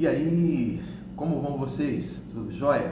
E 0.00 0.08
aí, 0.08 0.82
como 1.14 1.42
vão 1.42 1.58
vocês? 1.58 2.24
Tudo 2.32 2.50
jóia? 2.50 2.90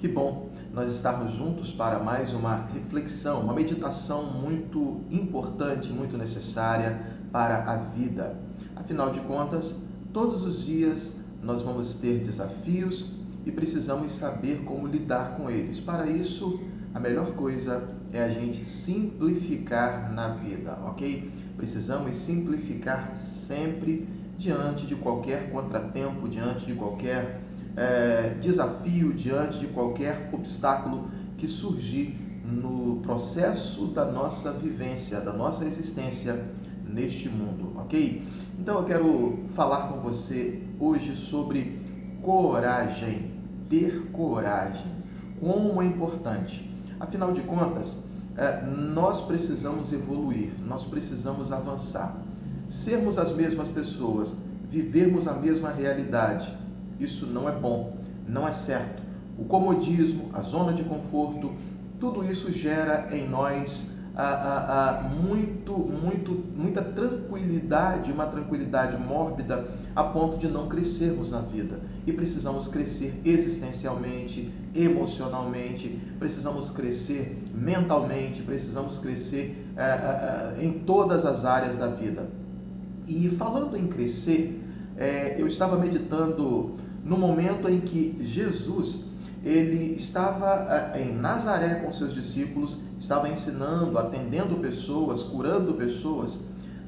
Que 0.00 0.08
bom 0.08 0.50
nós 0.74 0.90
estarmos 0.90 1.30
juntos 1.34 1.72
para 1.72 2.00
mais 2.00 2.32
uma 2.32 2.66
reflexão, 2.74 3.42
uma 3.42 3.54
meditação 3.54 4.24
muito 4.32 5.00
importante, 5.12 5.92
muito 5.92 6.18
necessária 6.18 7.06
para 7.30 7.70
a 7.70 7.76
vida. 7.76 8.36
Afinal 8.74 9.12
de 9.12 9.20
contas, 9.20 9.84
todos 10.12 10.42
os 10.42 10.64
dias 10.64 11.20
nós 11.40 11.62
vamos 11.62 11.94
ter 11.94 12.18
desafios 12.18 13.12
e 13.46 13.52
precisamos 13.52 14.10
saber 14.10 14.64
como 14.64 14.88
lidar 14.88 15.36
com 15.36 15.48
eles. 15.48 15.78
Para 15.78 16.08
isso, 16.08 16.58
a 16.92 16.98
melhor 16.98 17.32
coisa 17.34 17.88
é 18.12 18.24
a 18.24 18.28
gente 18.28 18.64
simplificar 18.64 20.12
na 20.12 20.30
vida, 20.30 20.76
ok? 20.84 21.30
Precisamos 21.56 22.16
simplificar 22.16 23.14
sempre 23.14 24.08
diante 24.40 24.86
de 24.86 24.96
qualquer 24.96 25.50
contratempo, 25.50 26.26
diante 26.26 26.64
de 26.64 26.72
qualquer 26.72 27.42
é, 27.76 28.34
desafio, 28.40 29.12
diante 29.12 29.58
de 29.58 29.66
qualquer 29.66 30.30
obstáculo 30.32 31.10
que 31.36 31.46
surgir 31.46 32.18
no 32.42 33.00
processo 33.02 33.88
da 33.88 34.06
nossa 34.06 34.50
vivência, 34.50 35.20
da 35.20 35.32
nossa 35.32 35.66
existência 35.66 36.42
neste 36.88 37.28
mundo, 37.28 37.78
ok? 37.78 38.26
Então 38.58 38.78
eu 38.78 38.84
quero 38.84 39.38
falar 39.54 39.88
com 39.88 40.00
você 40.00 40.62
hoje 40.80 41.14
sobre 41.14 41.78
coragem, 42.22 43.30
ter 43.68 44.10
coragem, 44.10 44.90
como 45.38 45.82
é 45.82 45.84
importante. 45.84 46.66
Afinal 46.98 47.32
de 47.32 47.42
contas, 47.42 48.02
é, 48.38 48.64
nós 48.64 49.20
precisamos 49.20 49.92
evoluir, 49.92 50.50
nós 50.66 50.86
precisamos 50.86 51.52
avançar. 51.52 52.16
Sermos 52.70 53.18
as 53.18 53.34
mesmas 53.34 53.66
pessoas, 53.66 54.36
vivermos 54.70 55.26
a 55.26 55.32
mesma 55.32 55.72
realidade, 55.72 56.56
isso 57.00 57.26
não 57.26 57.48
é 57.48 57.52
bom, 57.52 57.96
não 58.28 58.46
é 58.46 58.52
certo. 58.52 59.02
O 59.36 59.44
comodismo, 59.44 60.30
a 60.32 60.40
zona 60.40 60.72
de 60.72 60.84
conforto, 60.84 61.50
tudo 61.98 62.24
isso 62.24 62.52
gera 62.52 63.08
em 63.10 63.28
nós 63.28 63.90
muito, 65.20 65.72
muito, 65.72 66.30
muita 66.56 66.80
tranquilidade, 66.80 68.12
uma 68.12 68.26
tranquilidade 68.26 68.96
mórbida 68.96 69.66
a 69.96 70.04
ponto 70.04 70.38
de 70.38 70.46
não 70.46 70.68
crescermos 70.68 71.32
na 71.32 71.40
vida. 71.40 71.80
E 72.06 72.12
precisamos 72.12 72.68
crescer 72.68 73.20
existencialmente, 73.24 74.48
emocionalmente, 74.76 76.00
precisamos 76.20 76.70
crescer 76.70 77.36
mentalmente, 77.52 78.42
precisamos 78.42 79.00
crescer 79.00 79.66
é, 79.76 79.82
é, 79.82 80.64
em 80.64 80.70
todas 80.70 81.24
as 81.24 81.44
áreas 81.44 81.76
da 81.76 81.88
vida. 81.88 82.39
E 83.10 83.28
falando 83.30 83.76
em 83.76 83.88
crescer, 83.88 84.62
é, 84.96 85.34
eu 85.36 85.48
estava 85.48 85.76
meditando 85.76 86.76
no 87.04 87.18
momento 87.18 87.68
em 87.68 87.80
que 87.80 88.16
Jesus 88.20 89.04
ele 89.44 89.96
estava 89.96 90.92
em 90.94 91.12
Nazaré 91.12 91.74
com 91.76 91.92
seus 91.92 92.14
discípulos, 92.14 92.76
estava 93.00 93.28
ensinando, 93.28 93.98
atendendo 93.98 94.54
pessoas, 94.56 95.24
curando 95.24 95.74
pessoas, 95.74 96.38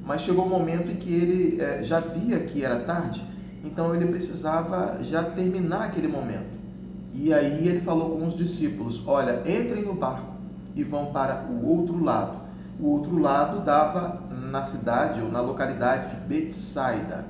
mas 0.04 0.20
chegou 0.20 0.44
um 0.44 0.48
momento 0.48 0.92
em 0.92 0.96
que 0.96 1.12
ele 1.12 1.60
é, 1.60 1.82
já 1.82 1.98
via 1.98 2.38
que 2.38 2.62
era 2.62 2.80
tarde, 2.80 3.26
então 3.64 3.92
ele 3.92 4.06
precisava 4.06 5.02
já 5.02 5.24
terminar 5.24 5.86
aquele 5.86 6.06
momento. 6.06 6.52
E 7.12 7.32
aí 7.32 7.66
ele 7.66 7.80
falou 7.80 8.16
com 8.16 8.26
os 8.28 8.36
discípulos: 8.36 9.02
Olha, 9.06 9.40
entrem 9.40 9.84
no 9.84 9.94
barco 9.94 10.34
e 10.76 10.84
vão 10.84 11.06
para 11.06 11.46
o 11.50 11.66
outro 11.66 12.02
lado. 12.02 12.42
O 12.80 12.88
outro 12.88 13.18
lado 13.18 13.64
dava 13.64 14.31
na 14.52 14.62
cidade 14.62 15.22
ou 15.22 15.32
na 15.32 15.40
localidade 15.40 16.14
de 16.14 16.20
Betsaida. 16.28 17.24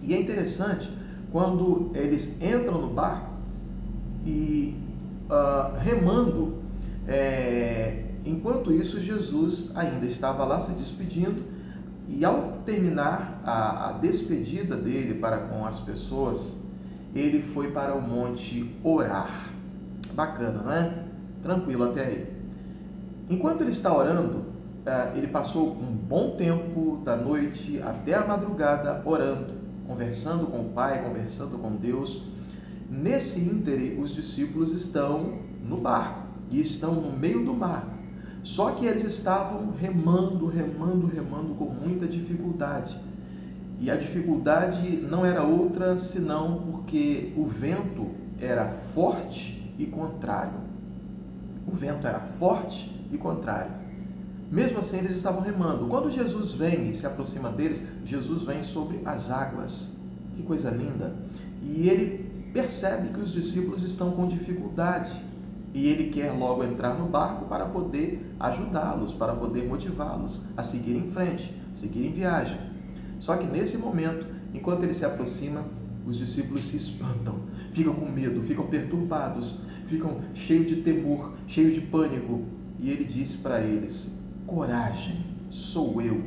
E 0.00 0.14
é 0.14 0.20
interessante 0.20 0.88
quando 1.32 1.90
eles 1.92 2.40
entram 2.40 2.80
no 2.80 2.88
barco 2.88 3.34
e 4.24 4.76
uh, 5.28 5.76
remando, 5.78 6.54
é, 7.08 8.04
enquanto 8.24 8.72
isso 8.72 9.00
Jesus 9.00 9.72
ainda 9.74 10.06
estava 10.06 10.44
lá 10.44 10.60
se 10.60 10.70
despedindo 10.72 11.42
e 12.08 12.24
ao 12.24 12.58
terminar 12.64 13.42
a, 13.44 13.88
a 13.88 13.92
despedida 13.92 14.76
dele 14.76 15.14
para 15.14 15.38
com 15.38 15.66
as 15.66 15.80
pessoas, 15.80 16.56
ele 17.12 17.42
foi 17.42 17.72
para 17.72 17.92
o 17.92 18.00
monte 18.00 18.72
orar. 18.84 19.50
Bacana, 20.14 20.62
não 20.62 20.72
é? 20.72 20.92
Tranquilo 21.42 21.90
até 21.90 22.06
aí. 22.06 22.26
Enquanto 23.28 23.62
ele 23.62 23.72
está 23.72 23.94
orando, 23.94 24.55
ele 25.14 25.26
passou 25.26 25.72
um 25.72 25.92
bom 25.92 26.36
tempo 26.36 27.00
da 27.04 27.16
noite 27.16 27.80
até 27.82 28.14
a 28.14 28.26
madrugada 28.26 29.02
orando, 29.04 29.54
conversando 29.86 30.46
com 30.46 30.60
o 30.60 30.68
Pai, 30.70 31.02
conversando 31.02 31.58
com 31.58 31.74
Deus 31.76 32.22
Nesse 32.88 33.40
íntere, 33.40 33.98
os 34.00 34.14
discípulos 34.14 34.72
estão 34.72 35.40
no 35.64 35.76
barco 35.78 36.28
e 36.52 36.60
estão 36.60 36.94
no 36.94 37.16
meio 37.16 37.44
do 37.44 37.52
mar. 37.52 37.84
Só 38.44 38.70
que 38.70 38.86
eles 38.86 39.02
estavam 39.02 39.72
remando, 39.72 40.46
remando, 40.46 41.08
remando 41.08 41.54
com 41.54 41.64
muita 41.64 42.06
dificuldade. 42.06 42.96
E 43.80 43.90
a 43.90 43.96
dificuldade 43.96 44.98
não 44.98 45.26
era 45.26 45.42
outra 45.42 45.98
senão 45.98 46.62
porque 46.70 47.32
o 47.36 47.44
vento 47.44 48.12
era 48.40 48.68
forte 48.68 49.74
e 49.76 49.84
contrário. 49.86 50.60
O 51.66 51.72
vento 51.72 52.06
era 52.06 52.20
forte 52.20 53.04
e 53.10 53.18
contrário. 53.18 53.72
Mesmo 54.50 54.78
assim, 54.78 54.98
eles 54.98 55.16
estavam 55.16 55.40
remando. 55.40 55.86
Quando 55.86 56.10
Jesus 56.10 56.52
vem 56.52 56.90
e 56.90 56.94
se 56.94 57.06
aproxima 57.06 57.50
deles, 57.50 57.82
Jesus 58.04 58.42
vem 58.42 58.62
sobre 58.62 59.00
as 59.04 59.30
águas. 59.30 59.96
Que 60.34 60.42
coisa 60.42 60.70
linda! 60.70 61.14
E 61.62 61.88
ele 61.88 62.24
percebe 62.52 63.08
que 63.08 63.20
os 63.20 63.32
discípulos 63.32 63.82
estão 63.82 64.12
com 64.12 64.26
dificuldade 64.28 65.12
e 65.74 65.88
ele 65.88 66.10
quer 66.10 66.30
logo 66.30 66.64
entrar 66.64 66.94
no 66.94 67.06
barco 67.06 67.44
para 67.46 67.66
poder 67.66 68.24
ajudá-los, 68.40 69.12
para 69.12 69.34
poder 69.34 69.66
motivá-los 69.66 70.40
a 70.56 70.62
seguir 70.62 70.96
em 70.96 71.10
frente, 71.10 71.54
seguir 71.74 72.06
em 72.06 72.12
viagem. 72.12 72.58
Só 73.18 73.36
que 73.36 73.46
nesse 73.46 73.76
momento, 73.76 74.26
enquanto 74.54 74.84
ele 74.84 74.94
se 74.94 75.04
aproxima, 75.04 75.64
os 76.06 76.16
discípulos 76.16 76.64
se 76.66 76.76
espantam, 76.76 77.36
ficam 77.72 77.92
com 77.92 78.08
medo, 78.08 78.42
ficam 78.42 78.66
perturbados, 78.68 79.56
ficam 79.86 80.18
cheios 80.34 80.66
de 80.66 80.76
temor, 80.76 81.32
cheios 81.46 81.74
de 81.74 81.80
pânico. 81.80 82.42
E 82.78 82.90
ele 82.90 83.04
diz 83.04 83.34
para 83.34 83.60
eles: 83.60 84.18
Coragem, 84.46 85.24
sou 85.50 86.00
eu, 86.00 86.22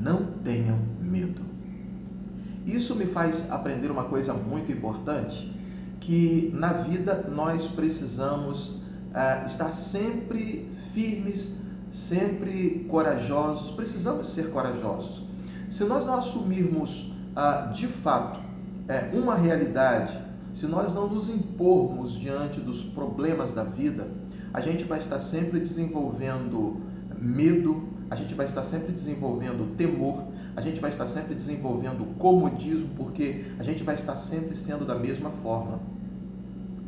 não 0.00 0.26
tenham 0.44 0.78
medo. 1.00 1.40
Isso 2.66 2.94
me 2.96 3.06
faz 3.06 3.50
aprender 3.50 3.90
uma 3.90 4.04
coisa 4.04 4.34
muito 4.34 4.70
importante, 4.70 5.52
que 6.00 6.50
na 6.54 6.72
vida 6.72 7.28
nós 7.32 7.66
precisamos 7.66 8.68
uh, 8.68 9.46
estar 9.46 9.72
sempre 9.72 10.68
firmes, 10.92 11.56
sempre 11.90 12.86
corajosos, 12.90 13.70
precisamos 13.70 14.28
ser 14.28 14.50
corajosos. 14.50 15.22
Se 15.70 15.84
nós 15.84 16.04
não 16.04 16.14
assumirmos 16.14 17.12
uh, 17.36 17.72
de 17.72 17.86
fato 17.86 18.38
uh, 18.38 19.16
uma 19.16 19.34
realidade, 19.34 20.18
se 20.52 20.66
nós 20.66 20.92
não 20.92 21.08
nos 21.08 21.28
impormos 21.28 22.18
diante 22.18 22.60
dos 22.60 22.82
problemas 22.82 23.52
da 23.52 23.64
vida, 23.64 24.10
a 24.52 24.60
gente 24.60 24.84
vai 24.84 24.98
estar 24.98 25.20
sempre 25.20 25.60
desenvolvendo 25.60 26.80
medo, 27.20 27.88
a 28.10 28.16
gente 28.16 28.34
vai 28.34 28.46
estar 28.46 28.62
sempre 28.62 28.92
desenvolvendo 28.92 29.76
temor, 29.76 30.24
a 30.54 30.60
gente 30.60 30.80
vai 30.80 30.90
estar 30.90 31.06
sempre 31.06 31.34
desenvolvendo 31.34 32.04
comodismo, 32.18 32.88
porque 32.96 33.44
a 33.58 33.62
gente 33.62 33.82
vai 33.82 33.94
estar 33.94 34.16
sempre 34.16 34.56
sendo 34.56 34.84
da 34.84 34.94
mesma 34.94 35.30
forma, 35.30 35.80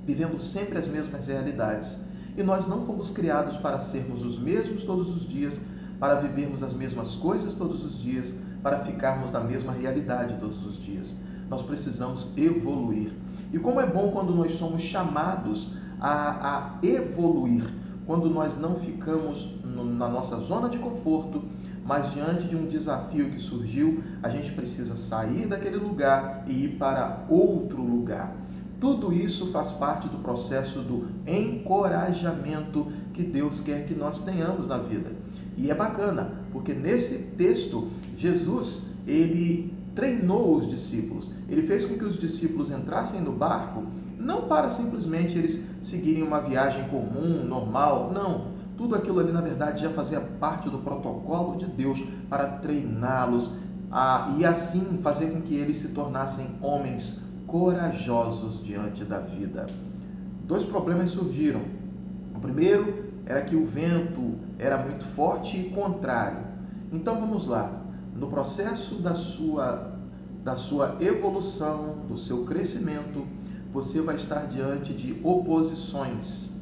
vivendo 0.06 0.40
sempre 0.40 0.78
as 0.78 0.86
mesmas 0.86 1.26
realidades. 1.26 2.06
E 2.36 2.42
nós 2.42 2.68
não 2.68 2.86
fomos 2.86 3.10
criados 3.10 3.56
para 3.56 3.80
sermos 3.80 4.24
os 4.24 4.38
mesmos 4.38 4.84
todos 4.84 5.14
os 5.14 5.26
dias, 5.26 5.60
para 5.98 6.14
vivermos 6.14 6.62
as 6.62 6.72
mesmas 6.72 7.16
coisas 7.16 7.54
todos 7.54 7.84
os 7.84 7.98
dias, 7.98 8.32
para 8.62 8.84
ficarmos 8.84 9.32
na 9.32 9.40
mesma 9.40 9.72
realidade 9.72 10.38
todos 10.38 10.64
os 10.64 10.78
dias. 10.78 11.16
Nós 11.50 11.62
precisamos 11.62 12.32
evoluir. 12.36 13.12
E 13.52 13.58
como 13.58 13.80
é 13.80 13.86
bom 13.86 14.10
quando 14.10 14.34
nós 14.34 14.52
somos 14.52 14.82
chamados 14.82 15.74
a, 16.00 16.76
a 16.76 16.86
evoluir, 16.86 17.64
quando 18.08 18.30
nós 18.30 18.56
não 18.56 18.76
ficamos 18.76 19.54
na 19.62 20.08
nossa 20.08 20.40
zona 20.40 20.70
de 20.70 20.78
conforto, 20.78 21.42
mas 21.84 22.10
diante 22.14 22.48
de 22.48 22.56
um 22.56 22.66
desafio 22.66 23.30
que 23.30 23.38
surgiu, 23.38 24.02
a 24.22 24.30
gente 24.30 24.50
precisa 24.52 24.96
sair 24.96 25.46
daquele 25.46 25.76
lugar 25.76 26.42
e 26.46 26.64
ir 26.64 26.78
para 26.78 27.26
outro 27.28 27.82
lugar. 27.82 28.34
Tudo 28.80 29.12
isso 29.12 29.52
faz 29.52 29.70
parte 29.72 30.08
do 30.08 30.16
processo 30.20 30.80
do 30.80 31.08
encorajamento 31.26 32.90
que 33.12 33.22
Deus 33.22 33.60
quer 33.60 33.84
que 33.84 33.94
nós 33.94 34.22
tenhamos 34.22 34.66
na 34.66 34.78
vida. 34.78 35.12
E 35.54 35.70
é 35.70 35.74
bacana, 35.74 36.32
porque 36.50 36.72
nesse 36.72 37.18
texto, 37.36 37.88
Jesus, 38.16 38.86
ele 39.06 39.70
treinou 39.94 40.56
os 40.56 40.66
discípulos. 40.66 41.30
Ele 41.46 41.66
fez 41.66 41.84
com 41.84 41.98
que 41.98 42.04
os 42.04 42.18
discípulos 42.18 42.70
entrassem 42.70 43.20
no 43.20 43.32
barco, 43.32 43.84
não 44.18 44.42
para 44.42 44.70
simplesmente 44.70 45.38
eles 45.38 45.64
seguirem 45.82 46.22
uma 46.22 46.40
viagem 46.40 46.88
comum, 46.88 47.44
normal, 47.44 48.10
não 48.12 48.58
tudo 48.78 48.94
aquilo 48.94 49.18
ali, 49.18 49.32
na 49.32 49.40
verdade, 49.40 49.82
já 49.82 49.90
fazia 49.90 50.20
parte 50.20 50.70
do 50.70 50.78
protocolo 50.78 51.56
de 51.56 51.66
Deus 51.66 52.00
para 52.30 52.46
treiná-los 52.46 53.52
a, 53.90 54.32
e 54.38 54.46
assim 54.46 55.00
fazer 55.02 55.32
com 55.32 55.42
que 55.42 55.56
eles 55.56 55.78
se 55.78 55.88
tornassem 55.88 56.46
homens 56.62 57.20
corajosos 57.44 58.62
diante 58.62 59.04
da 59.04 59.18
vida. 59.18 59.66
Dois 60.44 60.64
problemas 60.64 61.10
surgiram. 61.10 61.60
O 62.36 62.38
primeiro 62.38 63.06
era 63.26 63.42
que 63.42 63.56
o 63.56 63.66
vento 63.66 64.36
era 64.60 64.78
muito 64.78 65.04
forte 65.04 65.58
e 65.58 65.70
contrário. 65.70 66.38
Então 66.92 67.18
vamos 67.18 67.46
lá. 67.46 67.82
No 68.14 68.28
processo 68.28 68.94
da 69.02 69.14
sua 69.14 69.98
da 70.44 70.54
sua 70.54 70.96
evolução, 71.00 71.96
do 72.08 72.16
seu 72.16 72.44
crescimento, 72.44 73.26
você 73.72 74.00
vai 74.00 74.16
estar 74.16 74.46
diante 74.46 74.92
de 74.92 75.18
oposições. 75.22 76.52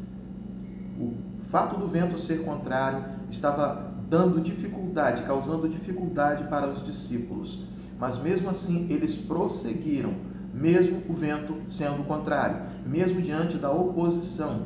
O 0.98 1.14
fato 1.50 1.76
do 1.76 1.86
vento 1.86 2.18
ser 2.18 2.44
contrário 2.44 3.04
estava 3.30 3.94
dando 4.08 4.40
dificuldade, 4.40 5.22
causando 5.24 5.68
dificuldade 5.68 6.44
para 6.44 6.68
os 6.68 6.82
discípulos. 6.82 7.64
Mas 7.98 8.20
mesmo 8.20 8.50
assim, 8.50 8.86
eles 8.90 9.14
prosseguiram, 9.14 10.14
mesmo 10.52 11.02
o 11.08 11.12
vento 11.12 11.56
sendo 11.68 12.04
contrário, 12.04 12.58
mesmo 12.86 13.20
diante 13.20 13.56
da 13.56 13.70
oposição. 13.70 14.62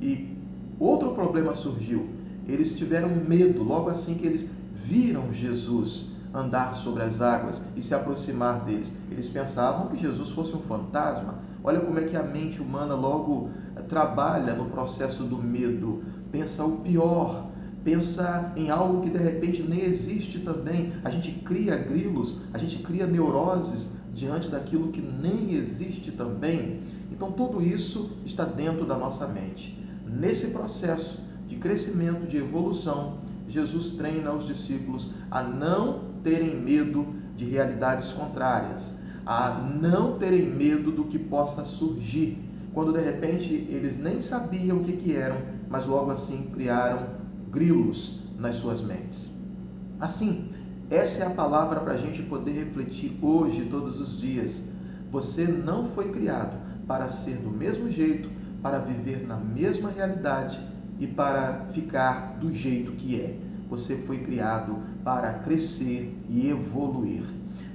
E 0.00 0.36
outro 0.78 1.12
problema 1.12 1.54
surgiu. 1.54 2.08
Eles 2.48 2.74
tiveram 2.74 3.08
medo 3.08 3.62
logo 3.62 3.90
assim 3.90 4.14
que 4.14 4.26
eles 4.26 4.48
viram 4.74 5.32
Jesus 5.32 6.10
andar 6.32 6.74
sobre 6.74 7.02
as 7.02 7.20
águas 7.20 7.60
e 7.76 7.82
se 7.82 7.94
aproximar 7.94 8.64
deles. 8.64 8.92
Eles 9.10 9.28
pensavam 9.28 9.88
que 9.88 10.00
Jesus 10.00 10.30
fosse 10.30 10.54
um 10.54 10.60
fantasma. 10.60 11.38
Olha 11.62 11.80
como 11.80 11.98
é 11.98 12.04
que 12.04 12.16
a 12.16 12.22
mente 12.22 12.60
humana 12.60 12.94
logo 12.94 13.50
eh, 13.76 13.82
trabalha 13.82 14.54
no 14.54 14.66
processo 14.66 15.24
do 15.24 15.36
medo. 15.36 16.02
Pensa 16.32 16.64
o 16.64 16.78
pior, 16.78 17.50
pensa 17.84 18.52
em 18.56 18.70
algo 18.70 19.00
que 19.02 19.10
de 19.10 19.18
repente 19.18 19.62
nem 19.62 19.82
existe 19.82 20.38
também. 20.40 20.92
A 21.04 21.10
gente 21.10 21.32
cria 21.40 21.76
grilos, 21.76 22.40
a 22.52 22.58
gente 22.58 22.78
cria 22.78 23.06
neuroses 23.06 23.96
diante 24.14 24.48
daquilo 24.48 24.88
que 24.88 25.00
nem 25.00 25.54
existe 25.54 26.12
também. 26.12 26.80
Então 27.10 27.32
tudo 27.32 27.62
isso 27.62 28.16
está 28.24 28.44
dentro 28.44 28.86
da 28.86 28.96
nossa 28.96 29.26
mente. 29.26 29.78
Nesse 30.06 30.48
processo 30.48 31.20
de 31.46 31.56
crescimento, 31.56 32.26
de 32.26 32.36
evolução, 32.38 33.18
Jesus 33.48 33.90
treina 33.90 34.32
os 34.32 34.46
discípulos 34.46 35.10
a 35.30 35.42
não 35.42 36.10
terem 36.22 36.56
medo 36.56 37.06
de 37.36 37.44
realidades 37.44 38.12
contrárias, 38.12 38.96
a 39.24 39.50
não 39.80 40.18
terem 40.18 40.50
medo 40.50 40.90
do 40.90 41.04
que 41.04 41.18
possa 41.18 41.64
surgir, 41.64 42.38
quando 42.72 42.92
de 42.92 43.00
repente 43.00 43.66
eles 43.68 43.98
nem 43.98 44.20
sabiam 44.20 44.78
o 44.78 44.84
que, 44.84 44.92
que 44.92 45.16
eram, 45.16 45.36
mas 45.68 45.86
logo 45.86 46.10
assim 46.10 46.50
criaram 46.52 47.08
grilos 47.50 48.20
nas 48.38 48.56
suas 48.56 48.80
mentes. 48.80 49.34
Assim, 50.00 50.50
essa 50.88 51.24
é 51.24 51.26
a 51.26 51.30
palavra 51.30 51.80
para 51.80 51.94
a 51.94 51.98
gente 51.98 52.22
poder 52.22 52.52
refletir 52.52 53.18
hoje, 53.20 53.68
todos 53.70 54.00
os 54.00 54.18
dias. 54.18 54.68
Você 55.10 55.44
não 55.44 55.84
foi 55.88 56.10
criado 56.10 56.56
para 56.86 57.08
ser 57.08 57.36
do 57.36 57.50
mesmo 57.50 57.90
jeito, 57.90 58.30
para 58.62 58.78
viver 58.78 59.26
na 59.26 59.36
mesma 59.36 59.90
realidade 59.90 60.60
e 60.98 61.06
para 61.06 61.66
ficar 61.72 62.38
do 62.40 62.52
jeito 62.52 62.92
que 62.92 63.20
é 63.20 63.50
você 63.70 63.96
foi 63.98 64.18
criado 64.18 64.82
para 65.04 65.32
crescer 65.34 66.12
e 66.28 66.50
evoluir. 66.50 67.22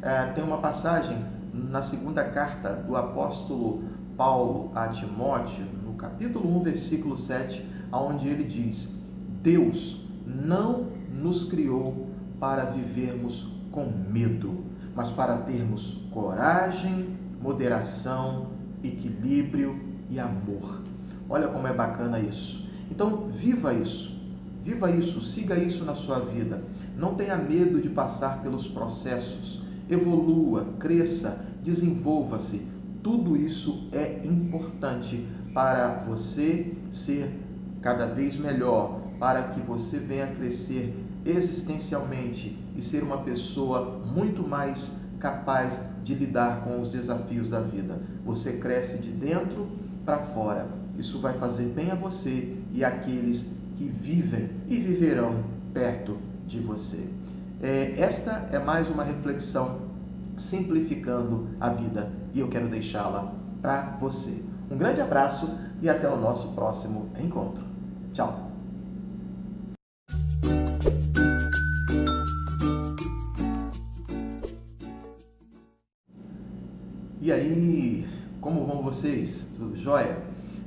É, 0.01 0.25
tem 0.33 0.44
uma 0.44 0.57
passagem 0.57 1.18
na 1.56 1.81
segunda 1.81 2.24
carta 2.24 2.74
do 2.74 2.96
apóstolo 2.96 3.84
Paulo 4.18 4.72
a 4.75 4.90
Timóteo, 4.90 5.66
no 5.86 5.94
capítulo 5.94 6.57
1, 6.60 6.63
versículo 6.63 7.18
7, 7.18 7.66
onde 7.92 8.28
ele 8.28 8.44
diz: 8.44 8.94
Deus 9.42 10.06
não 10.25 10.88
nos 11.12 11.46
criou 11.46 12.10
para 12.40 12.66
vivermos 12.66 13.48
com 13.72 13.86
medo, 14.10 14.63
mas 14.96 15.10
para 15.10 15.38
termos 15.38 15.98
coragem, 16.12 17.18
moderação, 17.42 18.48
equilíbrio 18.84 19.80
e 20.10 20.19
amor. 20.19 20.81
Olha 21.30 21.48
como 21.48 21.68
é 21.68 21.74
bacana 21.74 22.19
isso. 22.19 22.69
Então, 22.92 23.30
viva 23.34 23.74
isso. 23.74 24.16
Viva 24.63 24.90
isso, 24.92 25.22
siga 25.22 25.56
isso 25.56 25.86
na 25.86 25.96
sua 25.96 26.19
vida. 26.19 26.63
Não 26.98 27.16
tenha 27.16 27.38
medo 27.38 27.80
de 27.81 27.90
passar 27.90 28.42
pelos 28.42 28.68
processos. 28.68 29.64
Evolua, 29.90 30.66
cresça, 30.80 31.46
desenvolva-se. 31.64 32.68
Tudo 33.04 33.38
isso 33.38 33.88
é 33.92 34.22
importante 34.26 35.28
para 35.54 36.00
você 36.00 36.74
ser 36.92 37.32
cada 37.82 38.08
vez 38.08 38.38
melhor, 38.38 39.00
para 39.20 39.44
que 39.44 39.60
você 39.62 40.00
venha 40.00 40.28
crescer 40.28 40.94
existencialmente 41.26 42.58
e 42.76 42.82
ser 42.82 43.04
uma 43.04 43.20
pessoa 43.20 44.02
muito 44.06 44.48
mais 44.48 45.00
capaz 45.20 45.82
de 46.04 46.14
lidar 46.14 46.64
com 46.64 46.82
os 46.82 46.90
desafios 46.90 47.50
da 47.50 47.60
vida. 47.60 48.02
Você 48.26 48.54
cresce 48.58 48.98
de 48.98 49.12
dentro 49.12 49.68
para 50.06 50.20
fora. 50.20 50.68
Isso 50.98 51.20
vai 51.20 51.34
fazer 51.38 51.66
bem 51.70 51.92
a 51.92 51.96
você 51.96 52.56
e 52.74 52.84
àqueles 52.84 53.54
que 53.76 53.86
vivem 53.86 54.50
e 54.68 54.78
viverão 54.78 55.44
perto 55.74 56.18
de 56.48 56.60
você. 56.60 57.10
É, 57.67 58.00
esta 58.00 58.47
é 58.51 58.59
mais 58.59 58.91
uma 58.91 59.03
reflexão 59.03 59.89
simplificando 60.38 61.50
a 61.59 61.69
vida 61.69 62.12
e 62.31 62.39
eu 62.39 62.47
quero 62.47 62.69
deixá-la 62.69 63.33
para 63.59 63.97
você. 64.00 64.44
Um 64.69 64.77
grande 64.77 65.01
abraço 65.01 65.50
e 65.81 65.89
até 65.89 66.07
o 66.07 66.15
nosso 66.15 66.50
próximo 66.50 67.09
encontro. 67.19 67.63
Tchau! 68.13 68.51
E 77.19 77.31
aí, 77.31 78.07
como 78.41 78.63
vão 78.67 78.83
vocês? 78.83 79.50
Tudo 79.57 79.75
jóia? 79.75 80.19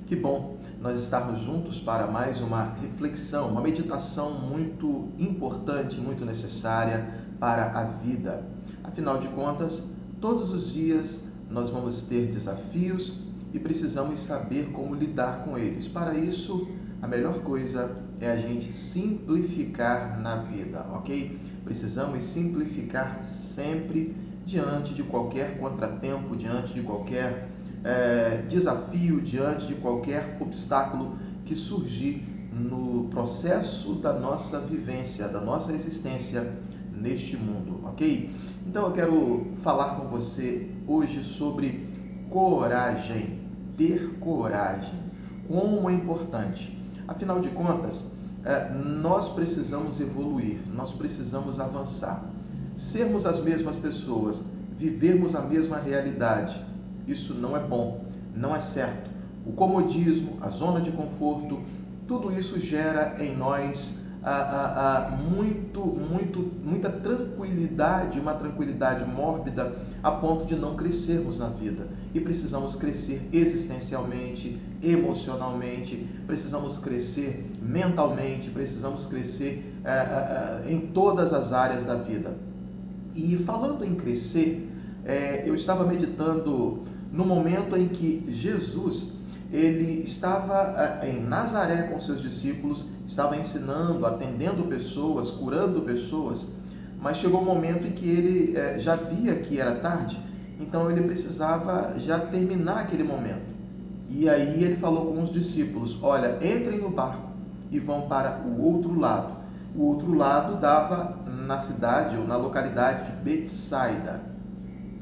Que 0.09 0.17
bom 0.17 0.59
nós 0.81 0.97
estarmos 0.97 1.41
juntos 1.41 1.81
para 1.81 2.07
mais 2.07 2.41
uma 2.41 2.75
reflexão, 2.81 3.49
uma 3.49 3.61
meditação 3.61 4.33
muito 4.33 5.09
importante, 5.19 5.99
muito 5.99 6.25
necessária 6.25 7.27
para 7.41 7.79
a 7.79 7.85
vida. 7.85 8.45
Afinal 8.85 9.19
de 9.19 9.29
contas, 9.29 9.91
todos 10.21 10.51
os 10.51 10.73
dias 10.73 11.27
nós 11.51 11.69
vamos 11.69 12.03
ter 12.03 12.27
desafios 12.27 13.15
e 13.53 13.59
precisamos 13.59 14.21
saber 14.21 14.71
como 14.73 14.95
lidar 14.95 15.45
com 15.45 15.59
eles. 15.59 15.89
Para 15.89 16.15
isso, 16.15 16.69
a 17.03 17.09
melhor 17.09 17.41
coisa 17.41 17.97
é 18.21 18.31
a 18.31 18.37
gente 18.37 18.73
simplificar 18.73 20.21
na 20.21 20.37
vida, 20.37 20.87
ok? 20.93 21.39
Precisamos 21.65 22.25
simplificar 22.25 23.23
sempre 23.25 24.15
diante 24.45 24.95
de 24.95 25.03
qualquer 25.03 25.59
contratempo, 25.59 26.37
diante 26.37 26.73
de 26.73 26.83
qualquer 26.83 27.49
é, 27.85 28.43
desafio, 28.49 29.21
diante 29.21 29.67
de 29.67 29.75
qualquer 29.77 30.37
obstáculo 30.41 31.17
que 31.45 31.55
surgir 31.55 32.27
no 32.53 33.09
processo 33.11 33.95
da 33.95 34.13
nossa 34.13 34.59
vivência, 34.59 35.29
da 35.29 35.41
nossa 35.41 35.73
existência 35.73 36.53
neste 36.93 37.37
mundo, 37.37 37.81
ok? 37.85 38.31
Então 38.67 38.87
eu 38.87 38.93
quero 38.93 39.47
falar 39.63 39.97
com 39.97 40.09
você 40.09 40.69
hoje 40.87 41.23
sobre 41.23 41.87
coragem, 42.29 43.39
ter 43.77 44.19
coragem, 44.19 44.99
como 45.47 45.89
é 45.89 45.95
importante. 45.95 46.77
Afinal 47.07 47.41
de 47.41 47.49
contas, 47.51 48.11
é, 48.45 48.71
nós 48.75 49.29
precisamos 49.29 50.01
evoluir, 50.01 50.59
nós 50.75 50.93
precisamos 50.93 51.59
avançar, 51.59 52.25
sermos 52.77 53.25
as 53.25 53.43
mesmas 53.43 53.77
pessoas, 53.77 54.43
vivermos 54.77 55.35
a 55.35 55.41
mesma 55.41 55.79
realidade, 55.79 56.65
isso 57.09 57.35
não 57.35 57.57
é 57.57 57.61
bom, 57.61 58.05
não 58.35 58.55
é 58.55 58.61
certo. 58.61 59.11
O 59.47 59.53
comodismo, 59.53 60.39
a 60.41 60.51
zona 60.51 60.81
de 60.81 60.93
conforto, 60.93 61.61
tudo 62.07 62.33
isso 62.39 62.61
gera 62.61 63.17
em 63.19 63.37
nós 63.37 63.99
ah, 64.23 64.31
ah, 64.31 65.07
ah, 65.07 65.17
muito, 65.17 65.81
muito, 65.81 66.41
muita 66.65 66.91
tranquilidade, 66.91 68.19
uma 68.19 68.35
tranquilidade 68.35 69.05
mórbida 69.05 69.77
a 70.03 70.11
ponto 70.11 70.45
de 70.45 70.57
não 70.57 70.75
crescermos 70.75 71.39
na 71.39 71.49
vida. 71.49 71.87
E 72.13 72.21
precisamos 72.21 72.75
crescer 72.75 73.27
existencialmente, 73.33 74.61
emocionalmente, 74.83 76.05
precisamos 76.27 76.79
crescer 76.79 77.49
mentalmente, 77.63 78.51
precisamos 78.51 79.07
crescer 79.07 79.75
eh, 79.85 79.89
eh, 79.89 80.73
em 80.73 80.81
todas 80.89 81.33
as 81.33 81.53
áreas 81.53 81.85
da 81.85 81.95
vida. 81.95 82.35
E 83.15 83.37
falando 83.39 83.85
em 83.85 83.95
crescer, 83.95 84.69
eu 85.47 85.55
estava 85.55 85.87
meditando 85.87 86.85
no 87.13 87.25
momento 87.25 87.77
em 87.77 87.89
que 87.89 88.27
Jesus 88.29 89.13
ele 89.51 90.03
estava 90.03 90.75
eh, 91.03 91.11
em 91.11 91.23
Nazaré 91.23 91.83
com 91.83 91.99
seus 92.01 92.21
discípulos, 92.21 92.85
estava 93.07 93.37
ensinando, 93.37 94.05
atendendo 94.05 94.65
pessoas, 94.65 95.31
curando 95.31 95.81
pessoas, 95.83 96.47
mas 97.01 97.17
chegou 97.17 97.41
um 97.41 97.45
momento 97.45 97.87
em 97.87 97.93
que 97.93 98.07
ele 98.07 98.57
eh, 98.57 98.79
já 98.79 98.95
via 98.97 99.37
que 99.37 99.59
era 99.59 99.77
tarde, 99.77 100.21
então 100.61 100.91
ele 100.91 101.03
precisava 101.03 101.95
já 101.99 102.19
terminar 102.19 102.81
aquele 102.81 103.05
momento. 103.05 103.49
E 104.09 104.29
aí 104.29 104.63
ele 104.63 104.77
falou 104.77 105.13
com 105.13 105.23
os 105.23 105.31
discípulos: 105.31 105.99
Olha, 106.03 106.37
entrem 106.37 106.81
no 106.81 106.91
barco 106.91 107.29
e 107.71 107.79
vão 107.79 108.03
para 108.03 108.43
o 108.45 108.63
outro 108.63 108.99
lado. 108.99 109.39
O 109.75 109.85
outro 109.85 110.15
lado 110.15 110.61
dava 110.61 111.19
na 111.47 111.59
cidade 111.59 112.17
ou 112.17 112.27
na 112.27 112.37
localidade 112.37 113.13
de 113.13 113.17
Betsaida. 113.23 114.21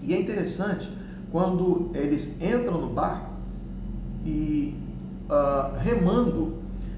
E 0.02 0.12
é 0.12 0.20
interessante 0.20 0.88
quando 1.30 1.90
eles 1.95 2.40
entram 2.40 2.80
no 2.80 2.88
barco 2.88 3.35
e 4.25 4.75
uh, 5.28 5.76
remando, 5.78 6.54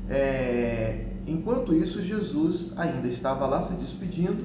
é, 0.08 1.06
enquanto 1.26 1.74
isso 1.74 2.02
Jesus 2.02 2.72
ainda 2.76 3.06
estava 3.08 3.46
lá 3.46 3.60
se 3.60 3.74
despedindo 3.74 4.44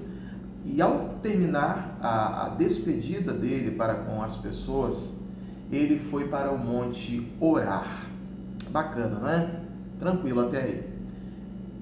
e 0.66 0.82
ao 0.82 1.16
terminar 1.22 1.98
a, 2.02 2.46
a 2.46 2.50
despedida 2.50 3.34
dele 3.34 3.72
para 3.72 3.96
com 3.96 4.22
as 4.22 4.36
pessoas, 4.38 5.14
ele 5.72 6.00
foi 6.00 6.28
para 6.28 6.52
o 6.52 6.58
monte 6.58 7.30
orar. 7.40 8.08
Bacana, 8.70 9.20
não 9.20 9.30
é? 9.30 9.50
Tranquilo 10.00 10.42
até 10.42 10.62
aí. 10.62 10.94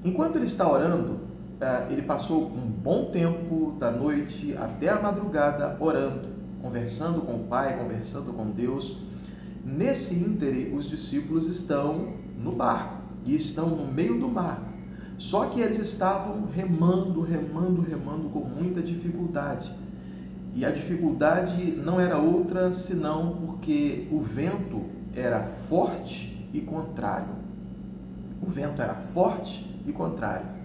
Enquanto 0.03 0.37
ele 0.37 0.45
está 0.45 0.69
orando, 0.69 1.19
é, 1.59 1.87
ele 1.91 2.01
passou 2.01 2.47
um 2.47 2.67
bom 2.67 3.11
tempo 3.11 3.75
da 3.79 3.91
noite 3.91 4.55
até 4.57 4.89
a 4.89 4.99
madrugada 4.99 5.77
orando, 5.79 6.30
conversando 6.61 7.21
com 7.21 7.35
o 7.35 7.47
Pai, 7.47 7.77
conversando 7.77 8.31
com 8.33 8.49
Deus. 8.49 8.97
Nesse 9.63 10.13
íntere, 10.13 10.73
os 10.75 10.87
discípulos 10.87 11.47
estão 11.47 12.13
no 12.37 12.51
barco 12.51 13.01
e 13.25 13.35
estão 13.35 13.69
no 13.69 13.91
meio 13.91 14.19
do 14.19 14.27
mar. 14.27 14.71
Só 15.17 15.45
que 15.45 15.59
eles 15.59 15.77
estavam 15.77 16.47
remando, 16.47 17.21
remando, 17.21 17.81
remando 17.81 18.29
com 18.29 18.39
muita 18.39 18.81
dificuldade. 18.81 19.71
E 20.55 20.65
a 20.65 20.71
dificuldade 20.71 21.71
não 21.71 21.99
era 21.99 22.17
outra 22.17 22.73
senão 22.73 23.37
porque 23.45 24.07
o 24.11 24.19
vento 24.19 24.81
era 25.15 25.43
forte 25.43 26.49
e 26.53 26.59
contrário. 26.59 27.35
O 28.41 28.47
vento 28.47 28.81
era 28.81 28.95
forte 28.95 29.79
e 29.85 29.91
contrário. 29.91 30.60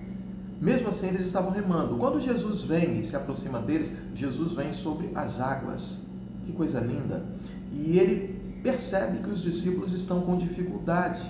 Mesmo 0.60 0.88
assim, 0.88 1.08
eles 1.08 1.26
estavam 1.26 1.50
remando. 1.50 1.96
Quando 1.96 2.20
Jesus 2.20 2.62
vem 2.62 2.98
e 2.98 3.04
se 3.04 3.14
aproxima 3.14 3.58
deles, 3.58 3.92
Jesus 4.14 4.52
vem 4.52 4.72
sobre 4.72 5.10
as 5.14 5.38
águas. 5.38 6.06
Que 6.44 6.52
coisa 6.52 6.80
linda! 6.80 7.24
E 7.72 7.98
ele 7.98 8.60
percebe 8.62 9.18
que 9.18 9.30
os 9.30 9.42
discípulos 9.42 9.92
estão 9.92 10.22
com 10.22 10.36
dificuldade. 10.36 11.22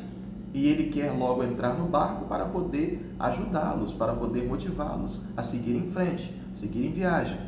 E 0.55 0.69
ele 0.69 0.91
quer 0.91 1.11
logo 1.11 1.43
entrar 1.43 1.75
no 1.75 1.87
barco 1.87 2.27
para 2.27 2.47
poder 2.47 3.05
ajudá-los, 3.19 3.93
para 3.93 4.15
poder 4.15 4.47
motivá-los 4.47 5.21
a 5.37 5.43
seguir 5.43 5.75
em 5.77 5.91
frente, 5.91 6.35
seguir 6.55 6.87
em 6.87 6.93
viagem. 6.93 7.39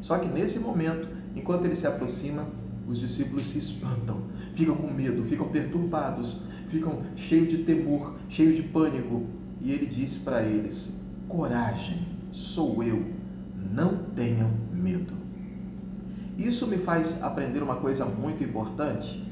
Só 0.00 0.18
que 0.18 0.26
nesse 0.26 0.58
momento, 0.58 1.08
enquanto 1.36 1.66
ele 1.66 1.76
se 1.76 1.86
aproxima, 1.86 2.46
os 2.88 2.98
discípulos 2.98 3.46
se 3.46 3.58
espantam, 3.58 4.22
ficam 4.54 4.74
com 4.74 4.90
medo, 4.90 5.22
ficam 5.24 5.48
perturbados, 5.48 6.38
ficam 6.68 7.00
cheios 7.16 7.48
de 7.48 7.58
temor, 7.58 8.14
cheios 8.28 8.56
de 8.56 8.62
pânico. 8.62 9.24
E 9.60 9.70
ele 9.70 9.86
diz 9.86 10.16
para 10.16 10.42
eles: 10.42 11.00
Coragem, 11.28 12.06
sou 12.32 12.82
eu, 12.82 13.04
não 13.72 13.98
tenham 14.16 14.50
medo. 14.72 15.12
Isso 16.38 16.66
me 16.66 16.78
faz 16.78 17.22
aprender 17.22 17.62
uma 17.62 17.76
coisa 17.76 18.04
muito 18.04 18.42
importante, 18.42 19.22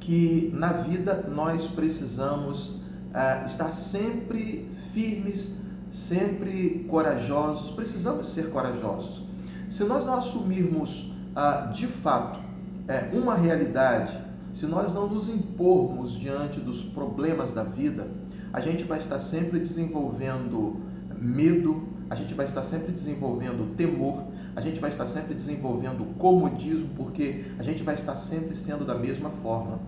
que 0.00 0.52
na 0.54 0.72
vida 0.72 1.28
nós 1.34 1.66
precisamos 1.66 2.68
uh, 2.68 3.44
estar 3.46 3.72
sempre 3.72 4.68
firmes, 4.92 5.56
sempre 5.88 6.86
corajosos, 6.90 7.70
precisamos 7.70 8.28
ser 8.28 8.50
corajosos. 8.50 9.22
Se 9.68 9.84
nós 9.84 10.04
não 10.04 10.14
assumirmos 10.14 11.12
uh, 11.34 11.72
de 11.72 11.86
fato 11.86 12.38
uh, 12.38 13.16
uma 13.16 13.34
realidade, 13.34 14.18
se 14.52 14.66
nós 14.66 14.92
não 14.92 15.08
nos 15.08 15.28
impormos 15.28 16.18
diante 16.18 16.60
dos 16.60 16.82
problemas 16.82 17.52
da 17.52 17.62
vida, 17.62 18.10
a 18.52 18.60
gente 18.60 18.84
vai 18.84 18.98
estar 18.98 19.18
sempre 19.18 19.58
desenvolvendo 19.58 20.80
medo, 21.20 21.88
a 22.08 22.14
gente 22.14 22.34
vai 22.34 22.46
estar 22.46 22.62
sempre 22.62 22.92
desenvolvendo 22.92 23.74
temor, 23.76 24.24
a 24.54 24.60
gente 24.60 24.80
vai 24.80 24.90
estar 24.90 25.06
sempre 25.06 25.34
desenvolvendo 25.34 26.04
comodismo, 26.18 26.88
porque 26.96 27.44
a 27.58 27.62
gente 27.62 27.82
vai 27.82 27.94
estar 27.94 28.16
sempre 28.16 28.54
sendo 28.54 28.84
da 28.84 28.94
mesma 28.94 29.30
forma, 29.30 29.80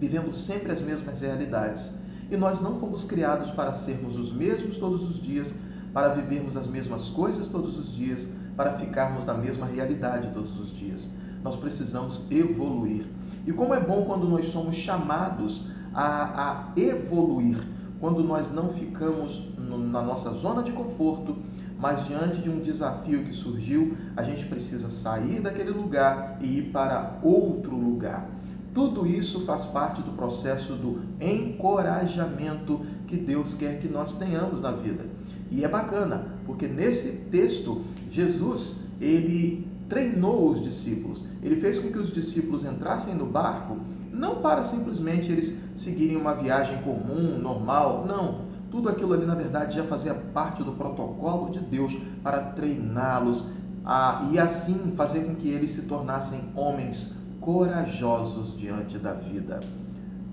vivendo 0.00 0.34
sempre 0.34 0.72
as 0.72 0.80
mesmas 0.80 1.20
realidades. 1.20 2.00
E 2.30 2.36
nós 2.36 2.60
não 2.60 2.80
fomos 2.80 3.04
criados 3.04 3.50
para 3.50 3.74
sermos 3.74 4.16
os 4.16 4.32
mesmos 4.32 4.78
todos 4.78 5.08
os 5.08 5.20
dias, 5.20 5.54
para 5.92 6.08
vivermos 6.08 6.56
as 6.56 6.66
mesmas 6.66 7.10
coisas 7.10 7.46
todos 7.46 7.78
os 7.78 7.94
dias, 7.94 8.26
para 8.56 8.78
ficarmos 8.78 9.26
na 9.26 9.34
mesma 9.34 9.66
realidade 9.66 10.30
todos 10.32 10.58
os 10.58 10.72
dias. 10.72 11.10
Nós 11.44 11.56
precisamos 11.56 12.24
evoluir. 12.30 13.04
E 13.46 13.52
como 13.52 13.74
é 13.74 13.80
bom 13.80 14.04
quando 14.04 14.28
nós 14.28 14.46
somos 14.46 14.76
chamados 14.76 15.66
a, 15.92 16.70
a 16.70 16.80
evoluir, 16.80 17.58
quando 18.02 18.24
nós 18.24 18.50
não 18.50 18.70
ficamos 18.70 19.46
na 19.56 20.02
nossa 20.02 20.34
zona 20.34 20.64
de 20.64 20.72
conforto, 20.72 21.36
mas 21.78 22.04
diante 22.04 22.42
de 22.42 22.50
um 22.50 22.58
desafio 22.58 23.22
que 23.22 23.32
surgiu, 23.32 23.96
a 24.16 24.24
gente 24.24 24.44
precisa 24.46 24.90
sair 24.90 25.40
daquele 25.40 25.70
lugar 25.70 26.36
e 26.40 26.58
ir 26.58 26.62
para 26.72 27.20
outro 27.22 27.76
lugar. 27.76 28.28
Tudo 28.74 29.06
isso 29.06 29.44
faz 29.46 29.64
parte 29.66 30.02
do 30.02 30.10
processo 30.16 30.72
do 30.72 31.02
encorajamento 31.20 32.80
que 33.06 33.16
Deus 33.16 33.54
quer 33.54 33.78
que 33.78 33.86
nós 33.86 34.18
tenhamos 34.18 34.60
na 34.60 34.72
vida. 34.72 35.06
E 35.48 35.64
é 35.64 35.68
bacana, 35.68 36.26
porque 36.44 36.66
nesse 36.66 37.12
texto 37.30 37.82
Jesus, 38.10 38.80
ele 39.00 39.64
treinou 39.88 40.50
os 40.50 40.60
discípulos. 40.60 41.22
Ele 41.40 41.54
fez 41.54 41.78
com 41.78 41.92
que 41.92 41.98
os 41.98 42.12
discípulos 42.12 42.64
entrassem 42.64 43.14
no 43.14 43.26
barco 43.26 43.76
não 44.12 44.36
para 44.36 44.62
simplesmente 44.62 45.32
eles 45.32 45.56
seguirem 45.74 46.16
uma 46.16 46.34
viagem 46.34 46.82
comum, 46.82 47.38
normal, 47.38 48.04
não. 48.06 48.52
Tudo 48.70 48.88
aquilo 48.88 49.14
ali, 49.14 49.24
na 49.24 49.34
verdade, 49.34 49.76
já 49.76 49.84
fazia 49.84 50.14
parte 50.14 50.62
do 50.62 50.72
protocolo 50.72 51.50
de 51.50 51.60
Deus 51.60 51.96
para 52.22 52.40
treiná-los 52.40 53.46
a, 53.84 54.28
e 54.30 54.38
assim 54.38 54.92
fazer 54.94 55.24
com 55.24 55.34
que 55.34 55.48
eles 55.48 55.70
se 55.72 55.82
tornassem 55.82 56.40
homens 56.54 57.16
corajosos 57.40 58.56
diante 58.56 58.98
da 58.98 59.14
vida. 59.14 59.60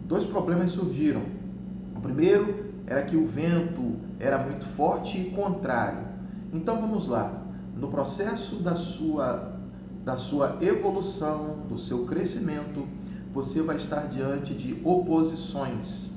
Dois 0.06 0.26
problemas 0.26 0.72
surgiram. 0.72 1.22
O 1.96 2.02
primeiro 2.02 2.66
era 2.86 3.02
que 3.04 3.16
o 3.16 3.26
vento 3.26 3.96
era 4.20 4.38
muito 4.38 4.66
forte 4.66 5.18
e 5.18 5.32
contrário. 5.32 6.00
Então 6.54 6.80
vamos 6.80 7.08
lá. 7.08 7.32
No 7.76 7.88
processo 7.88 8.58
da 8.58 8.76
sua 8.76 9.58
da 10.04 10.16
sua 10.16 10.58
evolução, 10.62 11.58
do 11.68 11.78
seu 11.78 12.06
crescimento, 12.06 12.88
você 13.34 13.62
vai 13.62 13.78
estar 13.78 14.08
diante 14.08 14.54
de 14.54 14.80
oposições. 14.84 16.14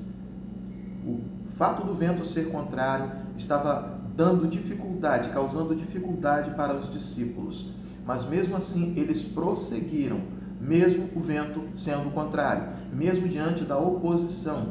O 1.05 1.19
fato 1.57 1.85
do 1.85 1.93
vento 1.93 2.25
ser 2.25 2.49
contrário 2.49 3.11
estava 3.37 3.99
dando 4.15 4.47
dificuldade, 4.47 5.29
causando 5.29 5.75
dificuldade 5.75 6.51
para 6.51 6.75
os 6.75 6.89
discípulos. 6.89 7.71
Mas 8.05 8.27
mesmo 8.27 8.55
assim, 8.55 8.93
eles 8.97 9.21
prosseguiram, 9.21 10.21
mesmo 10.59 11.09
o 11.15 11.19
vento 11.19 11.63
sendo 11.75 12.11
contrário, 12.11 12.63
mesmo 12.91 13.27
diante 13.27 13.63
da 13.63 13.77
oposição. 13.77 14.69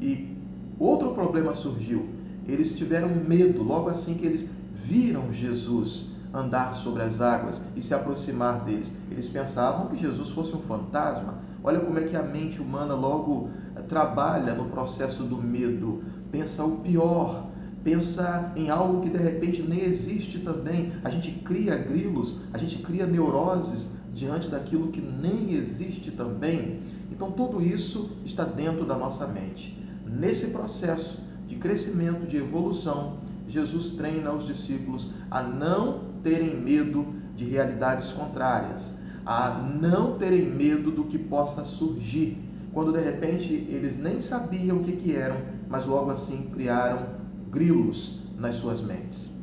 E 0.00 0.36
outro 0.78 1.12
problema 1.12 1.54
surgiu. 1.54 2.08
Eles 2.48 2.74
tiveram 2.74 3.08
medo 3.08 3.62
logo 3.62 3.90
assim 3.90 4.14
que 4.14 4.26
eles 4.26 4.48
viram 4.74 5.32
Jesus 5.32 6.10
andar 6.32 6.74
sobre 6.74 7.02
as 7.02 7.20
águas 7.20 7.60
e 7.76 7.82
se 7.82 7.92
aproximar 7.92 8.64
deles. 8.64 8.92
Eles 9.10 9.28
pensavam 9.28 9.88
que 9.88 9.96
Jesus 9.96 10.30
fosse 10.30 10.54
um 10.54 10.60
fantasma. 10.60 11.38
Olha 11.62 11.80
como 11.80 11.98
é 11.98 12.02
que 12.02 12.16
a 12.16 12.22
mente 12.22 12.60
humana 12.60 12.94
logo 12.94 13.50
eh, 13.76 13.82
trabalha 13.82 14.54
no 14.54 14.66
processo 14.66 15.24
do 15.24 15.36
medo. 15.36 16.02
Pensa 16.30 16.64
o 16.64 16.78
pior, 16.78 17.50
pensa 17.84 18.52
em 18.56 18.70
algo 18.70 19.00
que 19.00 19.10
de 19.10 19.18
repente 19.18 19.62
nem 19.62 19.82
existe 19.82 20.38
também. 20.38 20.92
A 21.04 21.10
gente 21.10 21.30
cria 21.44 21.76
grilos, 21.76 22.40
a 22.52 22.58
gente 22.58 22.78
cria 22.78 23.06
neuroses 23.06 23.96
diante 24.14 24.48
daquilo 24.48 24.88
que 24.88 25.00
nem 25.00 25.54
existe 25.54 26.10
também. 26.10 26.80
Então 27.10 27.30
tudo 27.32 27.62
isso 27.62 28.16
está 28.24 28.44
dentro 28.44 28.84
da 28.84 28.96
nossa 28.96 29.26
mente. 29.26 29.78
Nesse 30.06 30.48
processo 30.48 31.22
de 31.46 31.56
crescimento, 31.56 32.26
de 32.26 32.36
evolução, 32.36 33.18
Jesus 33.48 33.90
treina 33.90 34.32
os 34.32 34.46
discípulos 34.46 35.10
a 35.30 35.42
não 35.42 36.10
terem 36.22 36.56
medo 36.56 37.06
de 37.34 37.44
realidades 37.44 38.12
contrárias, 38.12 38.94
a 39.24 39.50
não 39.80 40.18
terem 40.18 40.50
medo 40.50 40.90
do 40.90 41.04
que 41.04 41.18
possa 41.18 41.62
surgir, 41.64 42.38
quando 42.72 42.92
de 42.92 43.00
repente 43.00 43.52
eles 43.68 43.98
nem 43.98 44.20
sabiam 44.20 44.78
o 44.78 44.84
que, 44.84 44.92
que 44.92 45.14
eram, 45.14 45.36
mas 45.68 45.86
logo 45.86 46.10
assim 46.10 46.50
criaram 46.52 47.06
grilos 47.50 48.20
nas 48.38 48.56
suas 48.56 48.80
mentes. 48.80 49.34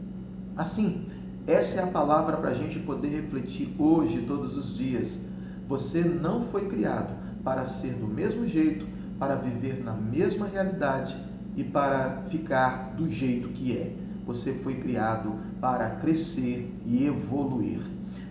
Assim, 0.56 1.06
essa 1.46 1.80
é 1.80 1.84
a 1.84 1.88
palavra 1.88 2.38
para 2.38 2.50
a 2.50 2.54
gente 2.54 2.80
poder 2.80 3.10
refletir 3.10 3.74
hoje, 3.78 4.24
todos 4.28 4.58
os 4.58 4.76
dias. 4.76 5.26
Você 5.68 6.02
não 6.02 6.42
foi 6.42 6.68
criado 6.68 7.14
para 7.44 7.66
ser 7.66 7.94
do 7.94 8.08
mesmo 8.08 8.48
jeito, 8.48 8.86
para 9.20 9.36
viver 9.36 9.84
na 9.84 9.94
mesma 9.94 10.48
realidade 10.48 11.18
e 11.56 11.64
para 11.64 12.24
ficar 12.30 12.94
do 12.96 13.10
jeito 13.10 13.50
que 13.50 13.78
é. 13.78 13.94
Você 14.26 14.54
foi 14.54 14.76
criado 14.76 15.36
para 15.62 15.90
crescer 15.92 16.74
e 16.86 17.06
evoluir. 17.06 17.80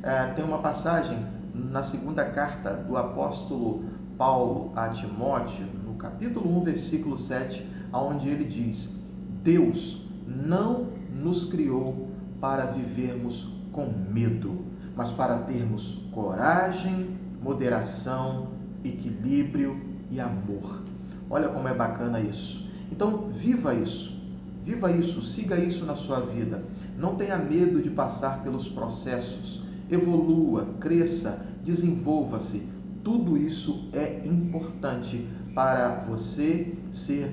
É, 0.03 0.27
tem 0.33 0.45
uma 0.45 0.59
passagem 0.59 1.19
na 1.57 1.83
segunda 1.83 2.25
carta 2.25 2.75
do 2.75 2.97
apóstolo 2.97 3.85
Paulo 4.19 4.73
a 4.77 4.89
Timóteo, 4.89 5.67
no 5.87 5.95
capítulo 5.95 6.59
1, 6.61 6.65
versículo 6.65 7.17
7, 7.19 7.67
onde 7.93 8.29
ele 8.29 8.45
diz: 8.45 8.95
Deus 9.43 10.07
não 10.27 10.89
nos 11.13 11.45
criou 11.45 12.11
para 12.41 12.67
vivermos 12.67 13.49
com 13.73 13.87
medo, 14.11 14.65
mas 14.95 15.11
para 15.11 15.39
termos 15.39 15.99
coragem, 16.13 17.17
moderação, 17.43 18.49
equilíbrio 18.85 19.81
e 20.11 20.21
amor. 20.21 20.83
Olha 21.29 21.49
como 21.49 21.69
é 21.69 21.75
bacana 21.75 22.21
isso. 22.21 22.71
Então, 22.91 23.31
viva 23.35 23.75
isso. 23.75 24.17
Viva 24.65 24.91
isso, 24.91 25.23
siga 25.23 25.57
isso 25.57 25.85
na 25.85 25.95
sua 25.95 26.21
vida. 26.21 26.63
Não 26.99 27.15
tenha 27.15 27.37
medo 27.37 27.81
de 27.81 27.91
passar 27.91 28.43
pelos 28.43 28.69
processos. 28.69 29.63
Evolua, 29.91 30.67
cresça, 30.81 31.47
desenvolva-se. 31.65 32.69
Tudo 33.05 33.37
isso 33.37 33.89
é 33.93 34.23
importante 34.27 35.27
para 35.55 36.01
você 36.01 36.75
ser 36.93 37.33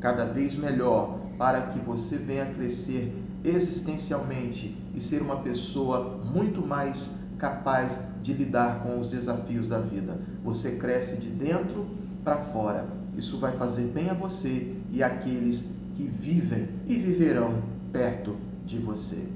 cada 0.00 0.26
vez 0.26 0.54
melhor, 0.56 1.18
para 1.38 1.62
que 1.62 1.78
você 1.78 2.16
venha 2.16 2.46
crescer 2.46 3.12
existencialmente 3.42 4.76
e 4.94 5.00
ser 5.00 5.22
uma 5.22 5.36
pessoa 5.36 6.20
muito 6.24 6.66
mais 6.66 7.18
capaz 7.38 8.00
de 8.22 8.32
lidar 8.32 8.82
com 8.82 8.98
os 8.98 9.08
desafios 9.08 9.68
da 9.68 9.78
vida. 9.78 10.18
Você 10.42 10.76
cresce 10.76 11.16
de 11.16 11.28
dentro 11.28 11.86
para 12.22 12.36
fora. 12.36 12.86
Isso 13.16 13.38
vai 13.38 13.56
fazer 13.56 13.88
bem 13.88 14.08
a 14.10 14.14
você 14.14 14.74
e 14.90 15.02
àqueles 15.02 15.70
que 15.94 16.04
vivem 16.04 16.68
e 16.86 16.96
viverão 16.96 17.62
perto 17.92 18.36
de 18.64 18.78
você. 18.78 19.26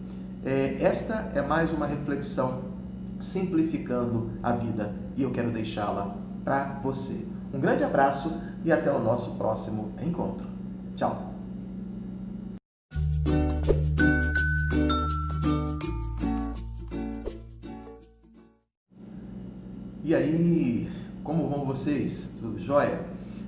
É, 0.51 0.83
esta 0.83 1.31
é 1.35 1.43
mais 1.43 1.75
uma 1.75 1.87
reflexão 1.87 2.63
simplificando 3.21 4.31
a 4.43 4.53
vida 4.53 4.95
e 5.15 5.23
eu 5.23 5.31
quero 5.31 5.51
deixá-la 5.51 6.17
para 6.43 6.81
você. 6.83 7.27
Um 7.53 7.61
grande 7.61 7.85
abraço 7.85 8.33
e 8.65 8.73
até 8.73 8.91
o 8.91 8.99
nosso 8.99 9.33
próximo 9.33 9.93
encontro. 10.01 10.47
Tchau! 10.97 11.35
E 20.03 20.15
aí, 20.15 20.91
como 21.23 21.47
vão 21.47 21.67
vocês? 21.67 22.33
Tudo 22.41 22.59
jóia? 22.59 23.05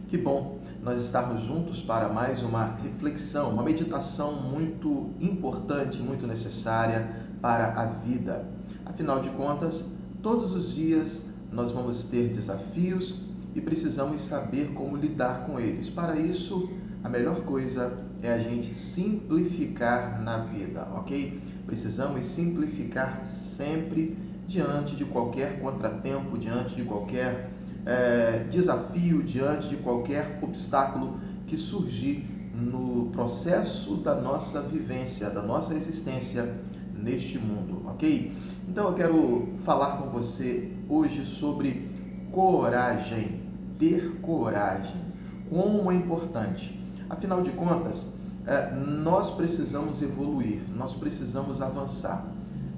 Que 0.08 0.18
bom 0.18 0.59
nós 0.82 0.98
estarmos 0.98 1.42
juntos 1.42 1.82
para 1.82 2.08
mais 2.08 2.42
uma 2.42 2.64
reflexão, 2.82 3.50
uma 3.50 3.62
meditação 3.62 4.34
muito 4.34 5.10
importante, 5.20 5.98
muito 5.98 6.26
necessária 6.26 7.28
para 7.40 7.80
a 7.80 7.86
vida. 7.86 8.46
Afinal 8.86 9.20
de 9.20 9.28
contas, 9.30 9.92
todos 10.22 10.52
os 10.52 10.72
dias 10.74 11.28
nós 11.52 11.70
vamos 11.70 12.04
ter 12.04 12.28
desafios 12.28 13.16
e 13.54 13.60
precisamos 13.60 14.22
saber 14.22 14.72
como 14.72 14.96
lidar 14.96 15.44
com 15.46 15.58
eles. 15.60 15.90
Para 15.90 16.16
isso, 16.16 16.70
a 17.02 17.08
melhor 17.08 17.42
coisa 17.42 17.98
é 18.22 18.32
a 18.32 18.38
gente 18.38 18.74
simplificar 18.74 20.22
na 20.22 20.38
vida, 20.38 20.88
ok? 20.94 21.40
Precisamos 21.66 22.26
simplificar 22.26 23.24
sempre 23.26 24.16
diante 24.46 24.96
de 24.96 25.04
qualquer 25.04 25.60
contratempo, 25.60 26.36
diante 26.38 26.74
de 26.74 26.84
qualquer 26.84 27.49
é, 27.86 28.44
desafio, 28.50 29.22
diante 29.22 29.68
de 29.68 29.76
qualquer 29.76 30.38
obstáculo 30.42 31.18
que 31.46 31.56
surgir 31.56 32.26
no 32.54 33.10
processo 33.12 33.96
da 33.96 34.14
nossa 34.14 34.60
vivência, 34.60 35.30
da 35.30 35.42
nossa 35.42 35.74
existência 35.74 36.54
neste 36.94 37.38
mundo, 37.38 37.82
ok? 37.88 38.32
Então 38.68 38.88
eu 38.88 38.94
quero 38.94 39.48
falar 39.64 39.96
com 39.98 40.10
você 40.10 40.70
hoje 40.88 41.24
sobre 41.24 41.88
coragem, 42.30 43.40
ter 43.78 44.20
coragem, 44.20 45.00
como 45.48 45.90
é 45.90 45.94
importante. 45.94 46.78
Afinal 47.08 47.42
de 47.42 47.50
contas, 47.52 48.12
é, 48.46 48.74
nós 48.74 49.30
precisamos 49.30 50.02
evoluir, 50.02 50.60
nós 50.76 50.94
precisamos 50.94 51.62
avançar 51.62 52.30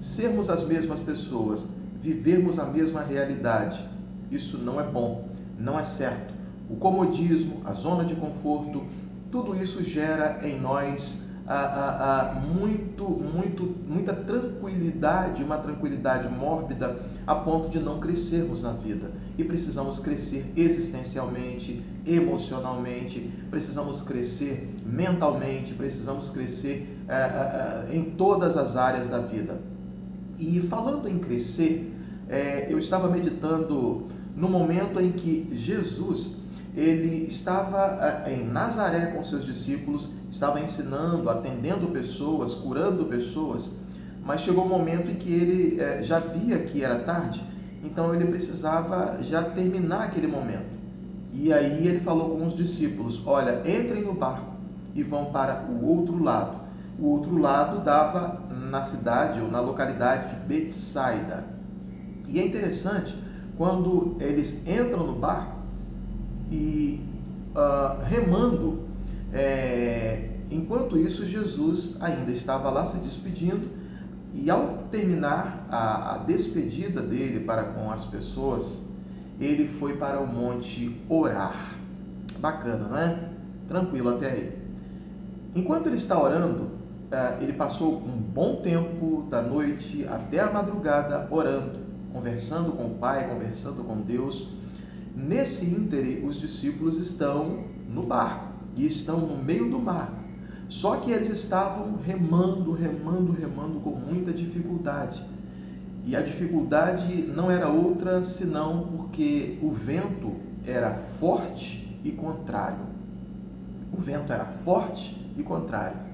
sermos 0.02 0.50
as 0.50 0.66
mesmas 0.66 0.98
pessoas, 0.98 1.64
vivermos 2.02 2.58
a 2.58 2.64
mesma 2.64 3.02
realidade. 3.02 3.88
Isso 4.32 4.56
não 4.56 4.80
é 4.80 4.84
bom, 4.84 5.28
não 5.58 5.78
é 5.78 5.84
certo. 5.84 6.32
O 6.70 6.76
comodismo, 6.76 7.60
a 7.66 7.74
zona 7.74 8.02
de 8.02 8.14
conforto, 8.16 8.82
tudo 9.30 9.54
isso 9.62 9.84
gera 9.84 10.40
em 10.42 10.58
nós 10.58 11.22
ah, 11.46 11.54
ah, 11.54 12.30
ah, 12.30 12.40
muito, 12.40 13.04
muito, 13.04 13.76
muita 13.86 14.14
tranquilidade, 14.14 15.42
uma 15.42 15.58
tranquilidade 15.58 16.28
mórbida 16.28 17.00
a 17.26 17.34
ponto 17.34 17.68
de 17.68 17.78
não 17.78 18.00
crescermos 18.00 18.62
na 18.62 18.72
vida. 18.72 19.10
E 19.36 19.44
precisamos 19.44 20.00
crescer 20.00 20.50
existencialmente, 20.56 21.84
emocionalmente, 22.06 23.30
precisamos 23.50 24.00
crescer 24.00 24.72
mentalmente, 24.86 25.74
precisamos 25.74 26.30
crescer 26.30 26.98
eh, 27.06 27.12
eh, 27.12 27.96
em 27.96 28.04
todas 28.04 28.56
as 28.56 28.76
áreas 28.76 29.08
da 29.08 29.18
vida. 29.18 29.60
E 30.38 30.60
falando 30.60 31.08
em 31.08 31.18
crescer, 31.18 31.92
é, 32.28 32.66
eu 32.70 32.78
estava 32.78 33.08
meditando 33.08 34.06
no 34.36 34.48
momento 34.48 35.00
em 35.00 35.12
que 35.12 35.48
Jesus 35.52 36.36
ele 36.74 37.26
estava 37.26 37.98
é, 38.26 38.32
em 38.34 38.46
Nazaré 38.46 39.06
com 39.06 39.22
seus 39.22 39.44
discípulos, 39.44 40.08
estava 40.30 40.60
ensinando, 40.60 41.28
atendendo 41.28 41.88
pessoas, 41.88 42.54
curando 42.54 43.04
pessoas, 43.04 43.70
mas 44.24 44.40
chegou 44.40 44.64
um 44.64 44.68
momento 44.68 45.10
em 45.10 45.16
que 45.16 45.30
ele 45.30 45.80
é, 45.80 46.02
já 46.02 46.18
via 46.18 46.58
que 46.60 46.82
era 46.82 47.00
tarde, 47.00 47.44
então 47.84 48.14
ele 48.14 48.24
precisava 48.24 49.18
já 49.22 49.42
terminar 49.42 50.04
aquele 50.04 50.26
momento. 50.26 50.72
E 51.32 51.52
aí 51.52 51.86
ele 51.86 52.00
falou 52.00 52.36
com 52.36 52.46
os 52.46 52.54
discípulos: 52.54 53.22
Olha, 53.26 53.60
entrem 53.60 54.02
no 54.04 54.14
barco 54.14 54.52
e 54.94 55.02
vão 55.02 55.26
para 55.26 55.64
o 55.68 55.84
outro 55.86 56.22
lado. 56.22 56.60
O 56.98 57.08
outro 57.08 57.36
lado 57.38 57.82
dava 57.82 58.42
na 58.70 58.82
cidade 58.82 59.40
ou 59.40 59.50
na 59.50 59.60
localidade 59.60 60.34
de 60.34 60.40
Betsaida. 60.46 61.44
E 62.28 62.38
é 62.38 62.46
interessante 62.46 63.14
quando 63.56 64.16
eles 64.20 64.66
entram 64.66 65.06
no 65.06 65.14
barco 65.14 65.60
e 66.50 67.00
uh, 67.54 68.02
remando, 68.04 68.80
é, 69.32 70.30
enquanto 70.50 70.98
isso 70.98 71.24
Jesus 71.24 71.96
ainda 72.00 72.30
estava 72.30 72.70
lá 72.70 72.84
se 72.84 72.98
despedindo 72.98 73.68
e 74.34 74.50
ao 74.50 74.84
terminar 74.90 75.66
a, 75.70 76.14
a 76.14 76.18
despedida 76.18 77.02
dele 77.02 77.40
para 77.40 77.64
com 77.64 77.90
as 77.90 78.04
pessoas, 78.04 78.82
ele 79.40 79.68
foi 79.68 79.96
para 79.96 80.20
o 80.20 80.26
monte 80.26 80.98
orar. 81.08 81.74
Bacana, 82.38 82.88
não 82.88 82.96
é? 82.96 83.18
Tranquilo 83.68 84.16
até 84.16 84.30
aí. 84.30 84.58
Enquanto 85.54 85.86
ele 85.86 85.96
está 85.96 86.20
orando, 86.20 86.70
é, 87.10 87.38
ele 87.42 87.52
passou 87.52 87.98
um 87.98 88.16
bom 88.16 88.56
tempo 88.56 89.26
da 89.30 89.42
noite 89.42 90.06
até 90.08 90.40
a 90.40 90.50
madrugada 90.50 91.28
orando, 91.30 91.81
conversando 92.12 92.72
com 92.72 92.86
o 92.86 92.94
Pai, 92.96 93.28
conversando 93.28 93.82
com 93.84 94.00
Deus. 94.00 94.48
Nesse 95.14 95.64
íntere, 95.64 96.24
os 96.26 96.38
discípulos 96.38 96.98
estão 96.98 97.64
no 97.88 98.02
barco 98.02 98.52
e 98.76 98.86
estão 98.86 99.20
no 99.20 99.42
meio 99.42 99.70
do 99.70 99.78
mar. 99.78 100.12
Só 100.68 100.96
que 100.96 101.10
eles 101.10 101.28
estavam 101.28 101.98
remando, 102.02 102.72
remando, 102.72 103.32
remando 103.32 103.80
com 103.80 103.90
muita 103.90 104.32
dificuldade. 104.32 105.22
E 106.04 106.16
a 106.16 106.22
dificuldade 106.22 107.22
não 107.22 107.50
era 107.50 107.68
outra 107.68 108.24
senão 108.24 108.88
porque 108.96 109.58
o 109.62 109.70
vento 109.70 110.32
era 110.66 110.94
forte 110.94 111.98
e 112.02 112.10
contrário. 112.10 112.86
O 113.92 114.00
vento 114.00 114.32
era 114.32 114.46
forte 114.46 115.14
e 115.36 115.42
contrário. 115.42 116.11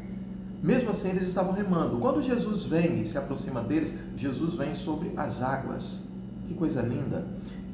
Mesmo 0.63 0.91
assim, 0.91 1.11
eles 1.11 1.29
estavam 1.29 1.53
remando. 1.53 1.99
Quando 1.99 2.21
Jesus 2.21 2.65
vem 2.65 3.01
e 3.01 3.07
se 3.07 3.17
aproxima 3.17 3.61
deles, 3.61 3.95
Jesus 4.17 4.55
vem 4.55 4.75
sobre 4.75 5.13
as 5.17 5.41
águas. 5.41 6.09
Que 6.47 6.55
coisa 6.55 6.83
linda! 6.83 7.25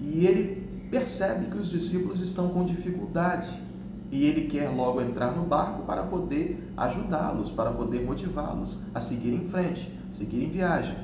E 0.00 0.26
ele 0.26 0.62
percebe 0.90 1.46
que 1.46 1.56
os 1.56 1.70
discípulos 1.70 2.20
estão 2.20 2.48
com 2.48 2.64
dificuldade. 2.64 3.48
E 4.10 4.26
ele 4.26 4.42
quer 4.48 4.68
logo 4.68 5.00
entrar 5.00 5.32
no 5.32 5.44
barco 5.44 5.84
para 5.84 6.02
poder 6.04 6.62
ajudá-los, 6.76 7.50
para 7.50 7.72
poder 7.72 8.04
motivá-los 8.04 8.78
a 8.94 9.00
seguir 9.00 9.32
em 9.32 9.48
frente, 9.48 9.90
seguir 10.12 10.44
em 10.44 10.50
viagem. 10.50 10.96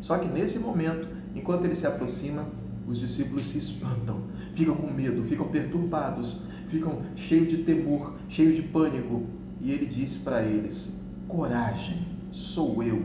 Só 0.00 0.16
que 0.18 0.26
nesse 0.26 0.58
momento, 0.58 1.08
enquanto 1.34 1.64
ele 1.66 1.76
se 1.76 1.86
aproxima, 1.86 2.46
os 2.86 2.98
discípulos 2.98 3.46
se 3.46 3.58
espantam, 3.58 4.22
ficam 4.54 4.74
com 4.74 4.90
medo, 4.90 5.22
ficam 5.24 5.46
perturbados, 5.48 6.38
ficam 6.68 7.02
cheios 7.14 7.48
de 7.48 7.58
temor, 7.58 8.14
cheios 8.28 8.56
de 8.56 8.62
pânico. 8.62 9.24
E 9.60 9.70
ele 9.70 9.86
diz 9.86 10.16
para 10.16 10.42
eles: 10.42 10.98
coragem, 11.28 12.06
sou 12.32 12.82
eu, 12.82 13.04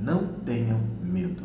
não 0.00 0.28
tenham 0.44 0.80
medo. 1.02 1.42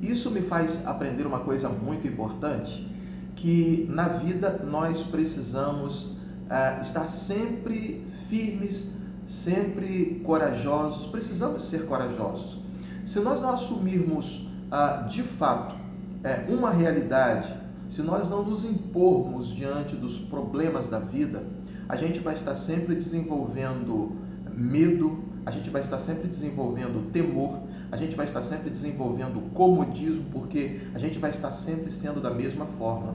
Isso 0.00 0.30
me 0.30 0.42
faz 0.42 0.86
aprender 0.86 1.26
uma 1.26 1.40
coisa 1.40 1.68
muito 1.68 2.06
importante, 2.06 2.86
que 3.34 3.86
na 3.90 4.08
vida 4.08 4.64
nós 4.68 5.02
precisamos 5.02 6.04
uh, 6.04 6.80
estar 6.80 7.08
sempre 7.08 8.04
firmes, 8.28 8.92
sempre 9.24 10.20
corajosos, 10.24 11.06
precisamos 11.06 11.64
ser 11.64 11.86
corajosos. 11.86 12.58
Se 13.04 13.20
nós 13.20 13.40
não 13.40 13.50
assumirmos 13.50 14.48
uh, 14.70 15.08
de 15.08 15.22
fato 15.22 15.74
uh, 15.74 16.52
uma 16.52 16.70
realidade, 16.70 17.54
se 17.88 18.02
nós 18.02 18.28
não 18.28 18.42
nos 18.42 18.64
impormos 18.64 19.48
diante 19.48 19.94
dos 19.94 20.18
problemas 20.18 20.88
da 20.88 20.98
vida, 20.98 21.44
a 21.88 21.96
gente 21.96 22.20
vai 22.20 22.34
estar 22.34 22.54
sempre 22.54 22.94
desenvolvendo 22.94 24.16
medo, 24.56 25.24
a 25.44 25.50
gente 25.50 25.70
vai 25.70 25.80
estar 25.80 25.98
sempre 25.98 26.28
desenvolvendo 26.28 27.10
temor, 27.10 27.60
a 27.90 27.96
gente 27.96 28.14
vai 28.14 28.24
estar 28.24 28.42
sempre 28.42 28.70
desenvolvendo 28.70 29.40
comodismo, 29.52 30.24
porque 30.32 30.80
a 30.94 30.98
gente 30.98 31.18
vai 31.18 31.30
estar 31.30 31.52
sempre 31.52 31.90
sendo 31.90 32.20
da 32.20 32.30
mesma 32.30 32.66
forma, 32.66 33.14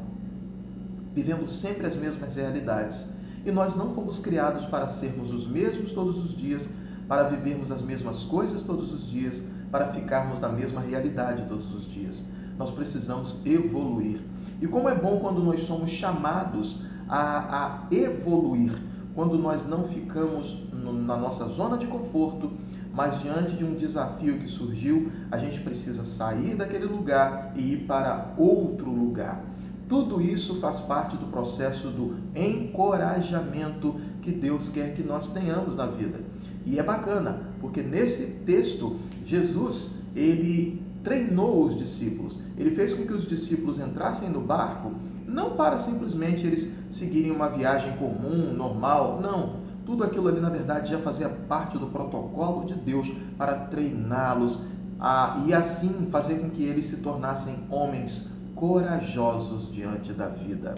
vivendo 1.14 1.50
sempre 1.50 1.88
as 1.88 1.96
mesmas 1.96 2.36
realidades. 2.36 3.16
E 3.46 3.52
nós 3.52 3.76
não 3.76 3.94
fomos 3.94 4.20
criados 4.20 4.66
para 4.66 4.90
sermos 4.90 5.32
os 5.32 5.48
mesmos 5.48 5.92
todos 5.94 6.18
os 6.24 6.36
dias, 6.36 6.70
para 7.08 7.24
vivermos 7.24 7.72
as 7.72 7.82
mesmas 7.82 8.24
coisas 8.26 8.62
todos 8.62 8.92
os 8.92 9.08
dias, 9.10 9.42
para 9.72 9.94
ficarmos 9.94 10.42
na 10.42 10.50
mesma 10.50 10.82
realidade 10.82 11.46
todos 11.48 11.74
os 11.74 11.88
dias. 11.88 12.24
Nós 12.58 12.72
precisamos 12.72 13.40
evoluir. 13.46 14.20
E 14.62 14.68
como 14.68 14.90
é 14.90 14.96
bom 14.96 15.20
quando 15.20 15.42
nós 15.42 15.62
somos 15.62 15.92
chamados 15.92 16.82
a, 17.08 17.86
a 17.86 17.96
evoluir, 17.96 18.74
quando 19.18 19.36
nós 19.36 19.68
não 19.68 19.88
ficamos 19.88 20.62
na 20.72 21.18
nossa 21.18 21.48
zona 21.48 21.76
de 21.76 21.88
conforto, 21.88 22.52
mas 22.94 23.20
diante 23.20 23.56
de 23.56 23.66
um 23.66 23.74
desafio 23.74 24.38
que 24.38 24.48
surgiu, 24.48 25.12
a 25.32 25.40
gente 25.40 25.60
precisa 25.62 26.06
sair 26.06 26.56
daquele 26.56 26.86
lugar 26.86 27.52
e 27.56 27.74
ir 27.74 27.78
para 27.88 28.36
outro 28.38 28.92
lugar. 28.92 29.44
Tudo 29.90 30.22
isso 30.22 30.60
faz 30.60 30.80
parte 30.80 31.18
do 31.18 31.26
processo 31.32 31.88
do 31.88 32.18
encorajamento 32.36 34.00
que 34.22 34.32
Deus 34.32 34.70
quer 34.70 34.94
que 34.94 35.02
nós 35.02 35.32
tenhamos 35.32 35.76
na 35.76 35.88
vida. 35.88 36.22
E 36.64 36.78
é 36.78 36.84
bacana, 36.84 37.42
porque 37.60 37.82
nesse 37.82 38.24
texto 38.46 38.98
Jesus, 39.26 39.96
ele 40.16 40.80
treinou 41.02 41.66
os 41.66 41.76
discípulos. 41.76 42.38
Ele 42.56 42.70
fez 42.70 42.94
com 42.94 43.04
que 43.04 43.14
os 43.14 43.26
discípulos 43.26 43.80
entrassem 43.80 44.30
no 44.30 44.42
barco, 44.42 44.92
não 45.28 45.52
para 45.58 45.78
simplesmente 45.78 46.48
eles 46.48 46.72
seguirem 46.90 47.32
uma 47.32 47.50
viagem 47.50 47.98
comum, 47.98 48.54
normal, 48.54 49.20
não. 49.22 49.58
Tudo 49.86 50.04
aquilo 50.04 50.30
ali, 50.30 50.40
na 50.40 50.50
verdade, 50.50 50.92
já 50.92 51.00
fazia 51.00 51.28
parte 51.28 51.78
do 51.78 51.88
protocolo 51.88 52.66
de 52.66 52.74
Deus 52.74 53.12
para 53.38 53.54
treiná-los 53.54 54.62
a, 55.00 55.44
e 55.46 55.54
assim 55.54 56.08
fazer 56.10 56.40
com 56.40 56.50
que 56.50 56.64
eles 56.64 56.86
se 56.86 56.98
tornassem 56.98 57.56
homens 57.70 58.32
corajosos 58.56 59.72
diante 59.72 60.14
da 60.14 60.30
vida. 60.30 60.74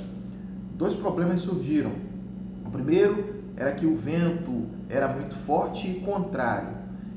Dois 0.75 0.95
problemas 0.95 1.41
surgiram. 1.41 1.91
O 2.65 2.71
primeiro 2.71 3.35
era 3.55 3.71
que 3.71 3.85
o 3.85 3.95
vento 3.95 4.65
era 4.89 5.07
muito 5.07 5.35
forte 5.35 5.87
e 5.87 5.99
contrário. 6.01 6.69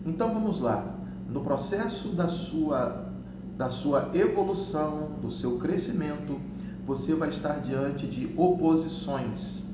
Então 0.04 0.32
vamos 0.32 0.60
lá. 0.60 0.84
No 1.28 1.40
processo 1.40 2.08
da 2.08 2.28
sua 2.28 3.10
da 3.56 3.68
sua 3.68 4.10
evolução, 4.14 5.10
do 5.20 5.30
seu 5.30 5.58
crescimento, 5.58 6.40
você 6.86 7.14
vai 7.14 7.28
estar 7.28 7.60
diante 7.60 8.06
de 8.06 8.32
oposições. 8.36 9.66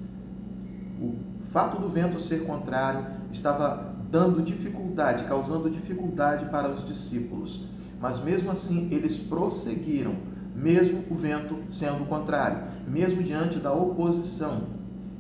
O 1.01 1.15
fato 1.53 1.81
do 1.81 1.89
vento 1.89 2.21
ser 2.21 2.45
contrário 2.45 3.07
estava 3.33 3.95
dando 4.11 4.43
dificuldade, 4.43 5.25
causando 5.25 5.71
dificuldade 5.71 6.47
para 6.47 6.69
os 6.71 6.85
discípulos. 6.85 7.65
Mas 8.01 8.23
mesmo 8.23 8.51
assim, 8.51 8.89
eles 8.93 9.17
prosseguiram, 9.17 10.15
mesmo 10.55 11.05
o 11.11 11.15
vento 11.15 11.59
sendo 11.71 12.07
contrário, 12.07 12.59
mesmo 12.87 13.23
diante 13.23 13.59
da 13.59 13.73
oposição. 13.73 14.63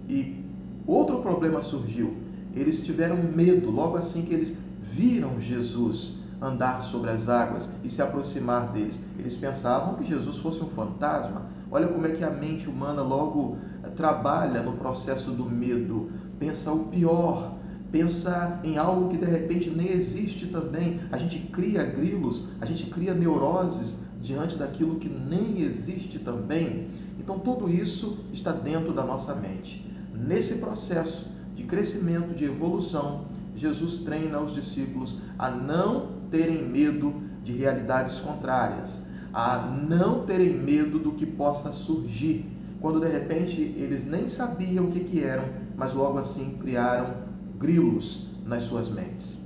E 0.08 0.44
outro 0.86 1.20
problema 1.20 1.62
surgiu. 1.62 2.16
Eles 2.54 2.82
tiveram 2.82 3.16
medo 3.16 3.70
logo 3.70 3.96
assim 3.96 4.22
que 4.22 4.34
eles 4.34 4.56
viram 4.82 5.40
Jesus 5.40 6.18
andar 6.40 6.82
sobre 6.82 7.10
as 7.10 7.28
águas 7.28 7.68
e 7.84 7.90
se 7.90 8.00
aproximar 8.00 8.72
deles. 8.72 9.00
Eles 9.18 9.36
pensavam 9.36 9.94
que 9.94 10.04
Jesus 10.04 10.38
fosse 10.38 10.62
um 10.62 10.68
fantasma. 10.68 11.42
Olha 11.70 11.88
como 11.88 12.06
é 12.06 12.10
que 12.10 12.24
a 12.24 12.30
mente 12.30 12.68
humana 12.68 13.02
logo 13.02 13.58
eh, 13.82 13.88
trabalha 13.90 14.62
no 14.62 14.72
processo 14.72 15.30
do 15.30 15.44
medo. 15.44 16.10
Pensa 16.38 16.72
o 16.72 16.86
pior, 16.86 17.54
pensa 17.92 18.60
em 18.64 18.78
algo 18.78 19.08
que 19.08 19.16
de 19.16 19.26
repente 19.26 19.70
nem 19.70 19.90
existe 19.90 20.46
também. 20.46 21.00
A 21.12 21.18
gente 21.18 21.38
cria 21.52 21.84
grilos, 21.84 22.48
a 22.60 22.64
gente 22.64 22.86
cria 22.86 23.12
neuroses 23.12 24.04
diante 24.22 24.56
daquilo 24.56 24.96
que 24.96 25.08
nem 25.08 25.62
existe 25.62 26.18
também. 26.18 26.88
Então 27.18 27.38
tudo 27.38 27.68
isso 27.68 28.24
está 28.32 28.52
dentro 28.52 28.92
da 28.92 29.04
nossa 29.04 29.34
mente. 29.34 29.84
Nesse 30.14 30.54
processo 30.56 31.30
de 31.54 31.64
crescimento, 31.64 32.34
de 32.34 32.44
evolução, 32.44 33.26
Jesus 33.54 33.98
treina 33.98 34.40
os 34.40 34.54
discípulos 34.54 35.16
a 35.38 35.50
não 35.50 36.18
terem 36.30 36.66
medo 36.68 37.14
de 37.42 37.52
realidades 37.52 38.20
contrárias, 38.20 39.02
a 39.32 39.58
não 39.88 40.24
terem 40.24 40.58
medo 40.58 40.98
do 40.98 41.12
que 41.12 41.26
possa 41.26 41.70
surgir, 41.70 42.46
quando 42.80 43.00
de 43.00 43.08
repente 43.08 43.60
eles 43.76 44.04
nem 44.04 44.28
sabiam 44.28 44.86
o 44.86 44.90
que, 44.90 45.00
que 45.00 45.22
eram, 45.22 45.44
mas 45.76 45.92
logo 45.92 46.18
assim 46.18 46.56
criaram 46.60 47.14
grilos 47.58 48.28
nas 48.44 48.64
suas 48.64 48.88
mentes. 48.88 49.40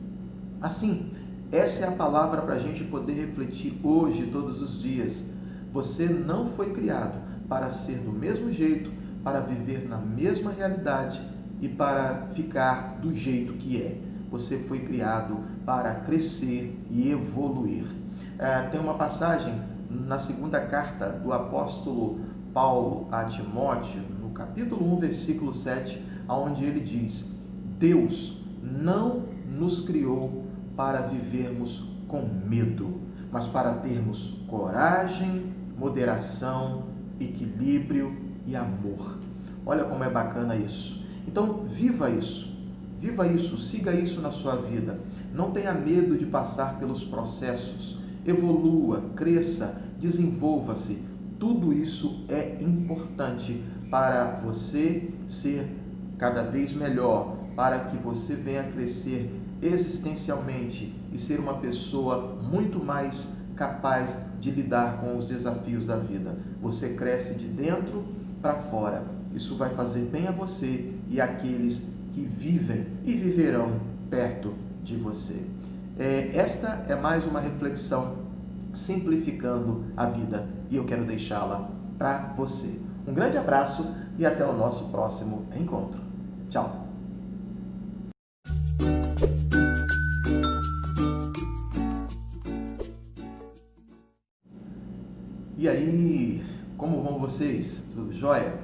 Assim, 0.60 1.10
essa 1.50 1.84
é 1.84 1.88
a 1.88 1.92
palavra 1.92 2.42
para 2.42 2.54
a 2.54 2.58
gente 2.58 2.84
poder 2.84 3.14
refletir 3.14 3.78
hoje, 3.82 4.26
todos 4.26 4.62
os 4.62 4.80
dias. 4.80 5.30
Você 5.72 6.06
não 6.06 6.46
foi 6.46 6.72
criado 6.72 7.18
para 7.48 7.68
ser 7.70 7.98
do 7.98 8.12
mesmo 8.12 8.52
jeito, 8.52 8.90
para 9.24 9.40
viver 9.40 9.88
na 9.88 9.98
mesma 9.98 10.50
realidade 10.50 11.20
e 11.60 11.68
para 11.68 12.28
ficar 12.34 12.98
do 13.00 13.12
jeito 13.14 13.54
que 13.54 13.82
é. 13.82 13.98
Você 14.30 14.58
foi 14.58 14.80
criado 14.80 15.40
para 15.66 15.94
crescer 15.96 16.78
e 16.90 17.10
evoluir. 17.10 17.84
É, 18.38 18.62
tem 18.68 18.80
uma 18.80 18.94
passagem 18.94 19.54
na 19.92 20.18
segunda 20.18 20.60
carta 20.60 21.10
do 21.10 21.32
apóstolo 21.32 22.20
Paulo 22.52 23.08
a 23.10 23.24
Timóteo, 23.24 24.02
no 24.20 24.30
capítulo 24.30 24.94
1, 24.96 25.00
versículo 25.00 25.52
7, 25.52 26.02
onde 26.28 26.64
ele 26.64 26.80
diz: 26.80 27.30
Deus 27.78 28.40
não 28.62 29.24
nos 29.46 29.80
criou 29.80 30.46
para 30.76 31.02
vivermos 31.02 31.84
com 32.08 32.22
medo, 32.46 33.00
mas 33.30 33.46
para 33.46 33.74
termos 33.74 34.38
coragem, 34.48 35.52
moderação, 35.78 36.84
equilíbrio 37.20 38.16
e 38.46 38.56
amor. 38.56 39.18
Olha 39.64 39.84
como 39.84 40.02
é 40.04 40.10
bacana 40.10 40.56
isso. 40.56 41.04
Então, 41.26 41.64
viva 41.70 42.10
isso. 42.10 42.52
Viva 43.00 43.26
isso, 43.26 43.58
siga 43.58 43.92
isso 43.92 44.20
na 44.20 44.30
sua 44.30 44.56
vida. 44.56 44.98
Não 45.34 45.50
tenha 45.50 45.72
medo 45.72 46.16
de 46.16 46.26
passar 46.26 46.78
pelos 46.78 47.02
processos. 47.02 47.98
Evolua, 48.24 49.02
cresça, 49.16 49.82
desenvolva-se. 49.98 51.02
Tudo 51.38 51.72
isso 51.72 52.24
é 52.28 52.58
importante 52.60 53.62
para 53.90 54.36
você 54.36 55.10
ser 55.26 55.68
cada 56.18 56.42
vez 56.42 56.72
melhor, 56.72 57.36
para 57.56 57.80
que 57.80 57.96
você 57.96 58.34
venha 58.34 58.64
crescer 58.64 59.30
existencialmente 59.60 60.94
e 61.12 61.18
ser 61.18 61.38
uma 61.38 61.54
pessoa 61.54 62.38
muito 62.42 62.78
mais 62.78 63.36
capaz 63.56 64.18
de 64.40 64.50
lidar 64.50 65.00
com 65.00 65.16
os 65.16 65.26
desafios 65.26 65.86
da 65.86 65.96
vida. 65.96 66.36
Você 66.60 66.94
cresce 66.94 67.34
de 67.34 67.46
dentro 67.46 68.04
para 68.40 68.54
fora. 68.54 69.04
Isso 69.34 69.56
vai 69.56 69.70
fazer 69.74 70.06
bem 70.06 70.26
a 70.26 70.32
você 70.32 70.92
e 71.08 71.20
àqueles 71.20 71.88
que 72.12 72.22
vivem 72.22 72.86
e 73.04 73.14
viverão 73.14 73.80
perto 74.10 74.52
de 74.82 74.96
você. 74.96 75.42
É, 75.98 76.30
esta 76.34 76.84
é 76.88 76.94
mais 76.94 77.26
uma 77.26 77.38
reflexão 77.38 78.22
simplificando 78.72 79.84
a 79.96 80.06
vida 80.06 80.48
e 80.70 80.76
eu 80.76 80.84
quero 80.84 81.04
deixá-la 81.04 81.70
para 81.98 82.32
você. 82.34 82.80
Um 83.06 83.12
grande 83.12 83.36
abraço 83.36 83.86
e 84.18 84.24
até 84.24 84.44
o 84.44 84.52
nosso 84.52 84.88
próximo 84.88 85.46
encontro. 85.54 86.00
Tchau! 86.48 86.88
E 95.58 95.68
aí, 95.68 96.44
como 96.76 97.02
vão 97.02 97.18
vocês? 97.18 97.86
Tudo 97.94 98.12
jóia? 98.12 98.54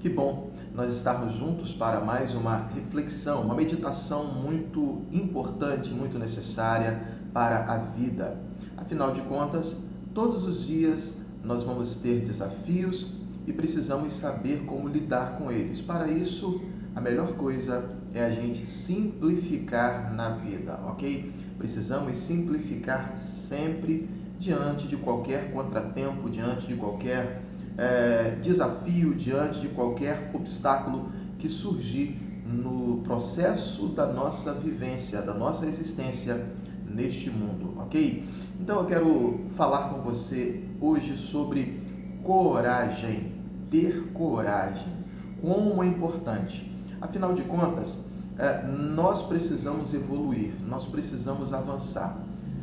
Que 0.00 0.08
bom 0.08 0.51
nós 0.74 0.90
estarmos 0.90 1.34
juntos 1.34 1.74
para 1.74 2.00
mais 2.00 2.34
uma 2.34 2.56
reflexão, 2.74 3.42
uma 3.42 3.54
meditação 3.54 4.24
muito 4.24 5.02
importante, 5.12 5.90
muito 5.90 6.18
necessária 6.18 7.20
para 7.32 7.72
a 7.72 7.78
vida. 7.78 8.38
Afinal 8.76 9.12
de 9.12 9.20
contas, 9.22 9.84
todos 10.14 10.44
os 10.44 10.64
dias 10.64 11.20
nós 11.44 11.62
vamos 11.62 11.96
ter 11.96 12.20
desafios 12.20 13.12
e 13.46 13.52
precisamos 13.52 14.14
saber 14.14 14.64
como 14.64 14.88
lidar 14.88 15.36
com 15.36 15.50
eles. 15.50 15.80
Para 15.80 16.08
isso, 16.08 16.62
a 16.94 17.00
melhor 17.00 17.34
coisa 17.34 17.90
é 18.14 18.24
a 18.24 18.30
gente 18.30 18.66
simplificar 18.66 20.12
na 20.14 20.30
vida, 20.30 20.78
ok? 20.86 21.32
Precisamos 21.58 22.18
simplificar 22.18 23.16
sempre 23.16 24.08
diante 24.38 24.88
de 24.88 24.96
qualquer 24.96 25.52
contratempo, 25.52 26.28
diante 26.28 26.66
de 26.66 26.74
qualquer 26.74 27.42
é, 27.78 28.36
desafio, 28.42 29.14
diante 29.14 29.60
de 29.60 29.68
qualquer 29.68 30.30
obstáculo 30.34 31.10
que 31.38 31.48
surgir 31.48 32.18
no 32.46 33.02
processo 33.02 33.88
da 33.88 34.06
nossa 34.06 34.52
vivência, 34.52 35.22
da 35.22 35.32
nossa 35.32 35.66
existência 35.66 36.46
neste 36.86 37.30
mundo, 37.30 37.74
ok? 37.80 38.24
Então 38.60 38.80
eu 38.80 38.86
quero 38.86 39.40
falar 39.56 39.88
com 39.88 40.02
você 40.02 40.62
hoje 40.80 41.16
sobre 41.16 41.80
coragem, 42.22 43.32
ter 43.70 44.12
coragem, 44.12 44.92
como 45.40 45.82
é 45.82 45.86
importante. 45.86 46.70
Afinal 47.00 47.34
de 47.34 47.42
contas, 47.42 48.04
é, 48.38 48.66
nós 48.66 49.22
precisamos 49.22 49.92
evoluir, 49.94 50.52
nós 50.68 50.86
precisamos 50.86 51.52
avançar. 51.52 52.16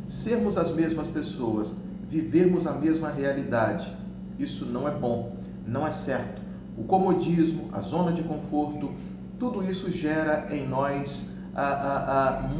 Sermos 0.06 0.56
as 0.56 0.74
mesmas 0.74 1.06
pessoas, 1.06 1.74
vivermos 2.08 2.66
a 2.66 2.72
mesma 2.72 3.10
realidade, 3.10 3.94
isso 4.42 4.66
não 4.66 4.88
é 4.88 4.90
bom, 4.90 5.36
não 5.66 5.86
é 5.86 5.92
certo. 5.92 6.40
O 6.76 6.84
comodismo, 6.84 7.68
a 7.72 7.80
zona 7.80 8.12
de 8.12 8.22
conforto, 8.22 8.90
tudo 9.38 9.62
isso 9.68 9.90
gera 9.90 10.48
em 10.50 10.66
nós 10.66 11.30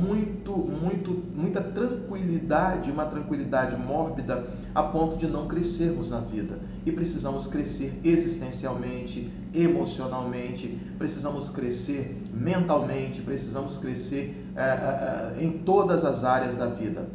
muito, 0.03 0.53
muito, 0.53 1.11
muita 1.35 1.61
tranquilidade, 1.61 2.91
uma 2.91 3.07
tranquilidade 3.07 3.77
mórbida 3.77 4.49
a 4.75 4.83
ponto 4.83 5.17
de 5.17 5.27
não 5.27 5.47
crescermos 5.47 6.11
na 6.11 6.19
vida. 6.19 6.59
E 6.85 6.91
precisamos 6.91 7.47
crescer 7.47 7.99
existencialmente, 8.05 9.31
emocionalmente, 9.55 10.79
precisamos 10.99 11.51
crescer 11.51 12.21
mentalmente, 12.33 13.21
precisamos 13.21 13.79
crescer 13.79 14.45
é, 14.57 14.61
é, 14.61 15.45
em 15.45 15.59
todas 15.59 16.05
as 16.05 16.25
áreas 16.25 16.57
da 16.57 16.67
vida. 16.67 17.09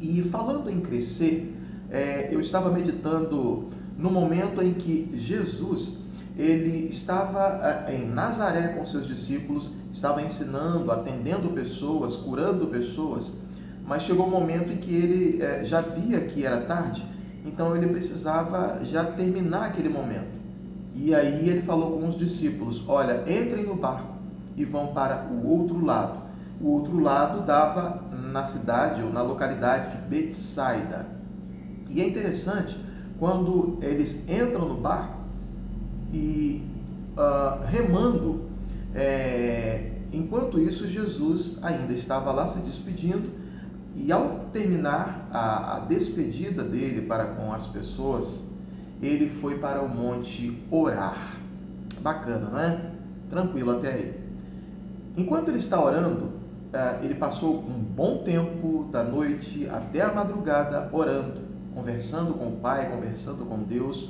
E 0.00 0.22
falando 0.22 0.70
em 0.70 0.80
crescer, 0.80 1.54
é, 1.90 2.28
eu 2.32 2.40
estava 2.40 2.70
meditando 2.70 3.70
no 3.96 4.10
momento 4.10 4.62
em 4.62 4.74
que 4.74 5.10
Jesus 5.14 5.98
ele 6.36 6.88
estava 6.88 7.86
em 7.88 8.06
Nazaré 8.06 8.68
com 8.68 8.84
seus 8.84 9.06
discípulos, 9.06 9.70
estava 9.92 10.20
ensinando, 10.20 10.90
atendendo 10.90 11.50
pessoas, 11.50 12.16
curando 12.16 12.66
pessoas, 12.66 13.32
mas 13.86 14.02
chegou 14.02 14.26
um 14.26 14.30
momento 14.30 14.72
em 14.72 14.78
que 14.78 14.92
ele 14.92 15.42
é, 15.42 15.64
já 15.64 15.80
via 15.80 16.20
que 16.22 16.44
era 16.44 16.62
tarde, 16.62 17.06
então 17.44 17.76
ele 17.76 17.86
precisava 17.86 18.80
já 18.84 19.04
terminar 19.04 19.66
aquele 19.66 19.88
momento. 19.88 20.34
E 20.94 21.14
aí 21.14 21.48
ele 21.48 21.62
falou 21.62 21.98
com 21.98 22.08
os 22.08 22.16
discípulos: 22.16 22.82
Olha, 22.88 23.22
entrem 23.22 23.64
no 23.66 23.74
barco 23.74 24.14
e 24.56 24.64
vão 24.64 24.88
para 24.88 25.26
o 25.30 25.46
outro 25.46 25.84
lado. 25.84 26.24
O 26.60 26.68
outro 26.68 26.98
lado 27.00 27.44
dava 27.44 28.02
na 28.32 28.44
cidade 28.44 29.02
ou 29.02 29.12
na 29.12 29.20
localidade 29.20 29.96
de 29.96 30.02
Betsaida. 30.08 31.06
E 31.90 32.00
é 32.00 32.08
interessante 32.08 32.78
quando 33.24 33.78
eles 33.80 34.22
entram 34.28 34.68
no 34.68 34.74
barco 34.74 35.18
e 36.12 36.62
uh, 37.16 37.64
remando, 37.64 38.42
é, 38.94 39.92
enquanto 40.12 40.60
isso 40.60 40.86
Jesus 40.86 41.56
ainda 41.62 41.94
estava 41.94 42.30
lá 42.32 42.46
se 42.46 42.58
despedindo 42.58 43.30
e 43.96 44.12
ao 44.12 44.40
terminar 44.52 45.26
a, 45.32 45.76
a 45.76 45.80
despedida 45.80 46.62
dele 46.62 47.06
para 47.06 47.24
com 47.28 47.50
as 47.50 47.66
pessoas, 47.66 48.44
ele 49.00 49.30
foi 49.40 49.56
para 49.56 49.80
o 49.80 49.88
monte 49.88 50.62
orar. 50.70 51.38
Bacana, 52.02 52.50
não 52.50 52.58
é? 52.58 52.78
Tranquilo 53.30 53.70
até 53.70 53.90
aí. 53.90 54.20
Enquanto 55.16 55.48
ele 55.48 55.60
está 55.60 55.82
orando, 55.82 56.30
é, 56.74 56.98
ele 57.02 57.14
passou 57.14 57.60
um 57.60 57.82
bom 57.82 58.18
tempo 58.18 58.86
da 58.92 59.02
noite 59.02 59.66
até 59.70 60.02
a 60.02 60.12
madrugada 60.12 60.90
orando, 60.92 61.43
conversando 61.74 62.34
com 62.34 62.48
o 62.48 62.56
Pai, 62.60 62.90
conversando 62.90 63.44
com 63.44 63.62
Deus 63.62 64.08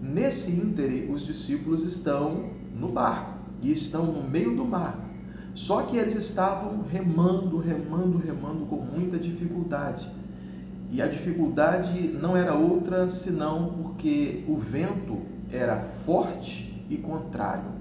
Nesse 0.00 0.52
íntere, 0.52 1.10
os 1.12 1.26
discípulos 1.26 1.82
estão 1.82 2.50
no 2.72 2.88
barco 2.88 3.32
e 3.60 3.72
estão 3.72 4.06
no 4.06 4.22
meio 4.22 4.54
do 4.54 4.64
mar. 4.64 4.96
Só 5.54 5.82
que 5.82 5.96
eles 5.96 6.14
estavam 6.14 6.84
remando, 6.88 7.58
remando, 7.58 8.16
remando 8.16 8.64
com 8.66 8.76
muita 8.76 9.18
dificuldade. 9.18 10.08
E 10.92 11.02
a 11.02 11.08
dificuldade 11.08 12.16
não 12.22 12.36
era 12.36 12.54
outra 12.54 13.10
senão 13.10 13.74
porque 13.82 14.44
o 14.46 14.56
vento 14.56 15.18
era 15.52 15.80
forte 15.80 16.84
e 16.88 16.96
contrário. 16.96 17.72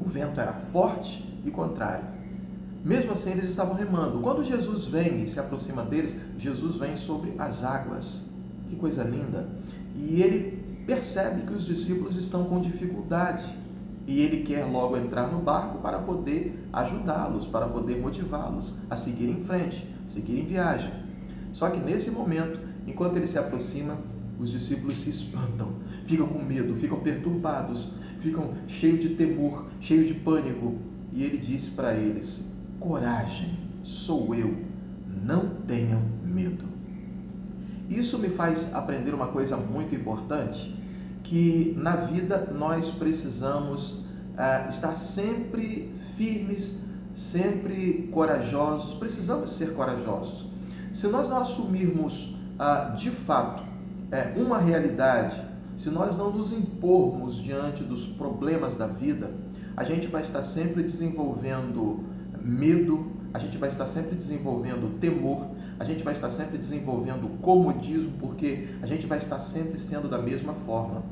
O 0.00 0.08
vento 0.08 0.40
era 0.40 0.54
forte 0.54 1.22
e 1.44 1.50
contrário. 1.50 2.04
Mesmo 2.84 3.12
assim, 3.12 3.32
eles 3.32 3.44
estavam 3.44 3.74
remando. 3.74 4.20
Quando 4.20 4.42
Jesus 4.42 4.86
vem 4.86 5.22
e 5.22 5.26
se 5.26 5.38
aproxima 5.38 5.82
deles, 5.82 6.16
Jesus 6.38 6.76
vem 6.76 6.96
sobre 6.96 7.34
as 7.38 7.62
águas. 7.62 8.28
Que 8.68 8.76
coisa 8.76 9.02
linda! 9.04 9.46
E 9.96 10.22
ele 10.22 10.58
percebe 10.86 11.42
que 11.42 11.52
os 11.52 11.66
discípulos 11.66 12.16
estão 12.16 12.44
com 12.44 12.60
dificuldade 12.60 13.44
e 14.06 14.20
ele 14.22 14.42
quer 14.42 14.64
logo 14.64 14.96
entrar 14.96 15.28
no 15.28 15.40
barco 15.40 15.78
para 15.78 15.98
poder 15.98 16.58
ajudá-los, 16.72 17.46
para 17.46 17.68
poder 17.68 18.00
motivá-los 18.00 18.74
a 18.88 18.96
seguir 18.96 19.28
em 19.28 19.44
frente, 19.44 19.86
seguir 20.08 20.40
em 20.40 20.46
viagem. 20.46 20.90
Só 21.52 21.68
que 21.68 21.78
nesse 21.78 22.10
momento, 22.10 22.60
enquanto 22.86 23.16
ele 23.16 23.26
se 23.26 23.38
aproxima, 23.38 23.98
os 24.38 24.50
discípulos 24.50 24.98
se 24.98 25.10
espantam, 25.10 25.68
ficam 26.06 26.26
com 26.26 26.42
medo, 26.42 26.74
ficam 26.76 26.98
perturbados, 27.00 27.92
ficam 28.20 28.54
cheios 28.66 29.00
de 29.00 29.10
temor, 29.10 29.66
cheios 29.80 30.08
de 30.08 30.14
pânico. 30.14 30.74
E 31.12 31.22
ele 31.22 31.36
diz 31.36 31.68
para 31.68 31.94
eles: 31.94 32.50
Coragem, 32.80 33.58
sou 33.84 34.34
eu, 34.34 34.56
não 35.22 35.50
tenham 35.66 36.00
medo. 36.24 36.64
Isso 37.90 38.18
me 38.18 38.30
faz 38.30 38.74
aprender 38.74 39.12
uma 39.12 39.26
coisa 39.26 39.56
muito 39.56 39.94
importante, 39.94 40.74
que 41.22 41.74
na 41.76 41.94
vida 41.94 42.50
nós 42.56 42.88
precisamos 42.88 43.90
uh, 43.90 44.68
estar 44.68 44.96
sempre 44.96 45.92
firmes, 46.16 46.80
sempre 47.12 48.08
corajosos, 48.12 48.94
precisamos 48.94 49.52
ser 49.52 49.74
corajosos. 49.74 50.46
Se 50.92 51.06
nós 51.08 51.28
não 51.28 51.36
assumirmos 51.36 52.34
uh, 52.58 52.96
de 52.96 53.10
fato 53.10 53.62
uh, 53.62 54.40
uma 54.40 54.58
realidade, 54.58 55.38
se 55.76 55.90
nós 55.90 56.16
não 56.16 56.30
nos 56.30 56.50
impormos 56.50 57.36
diante 57.36 57.84
dos 57.84 58.06
problemas 58.06 58.74
da 58.74 58.86
vida, 58.86 59.34
a 59.76 59.84
gente 59.84 60.06
vai 60.06 60.22
estar 60.22 60.42
sempre 60.42 60.82
desenvolvendo 60.82 62.04
medo, 62.42 63.10
a 63.32 63.38
gente 63.38 63.56
vai 63.58 63.68
estar 63.68 63.86
sempre 63.86 64.16
desenvolvendo 64.16 64.98
temor, 64.98 65.48
a 65.78 65.84
gente 65.84 66.02
vai 66.02 66.12
estar 66.12 66.30
sempre 66.30 66.58
desenvolvendo 66.58 67.28
comodismo, 67.40 68.12
porque 68.18 68.68
a 68.82 68.86
gente 68.86 69.06
vai 69.06 69.18
estar 69.18 69.38
sempre 69.38 69.78
sendo 69.78 70.08
da 70.08 70.18
mesma 70.18 70.52
forma, 70.52 71.02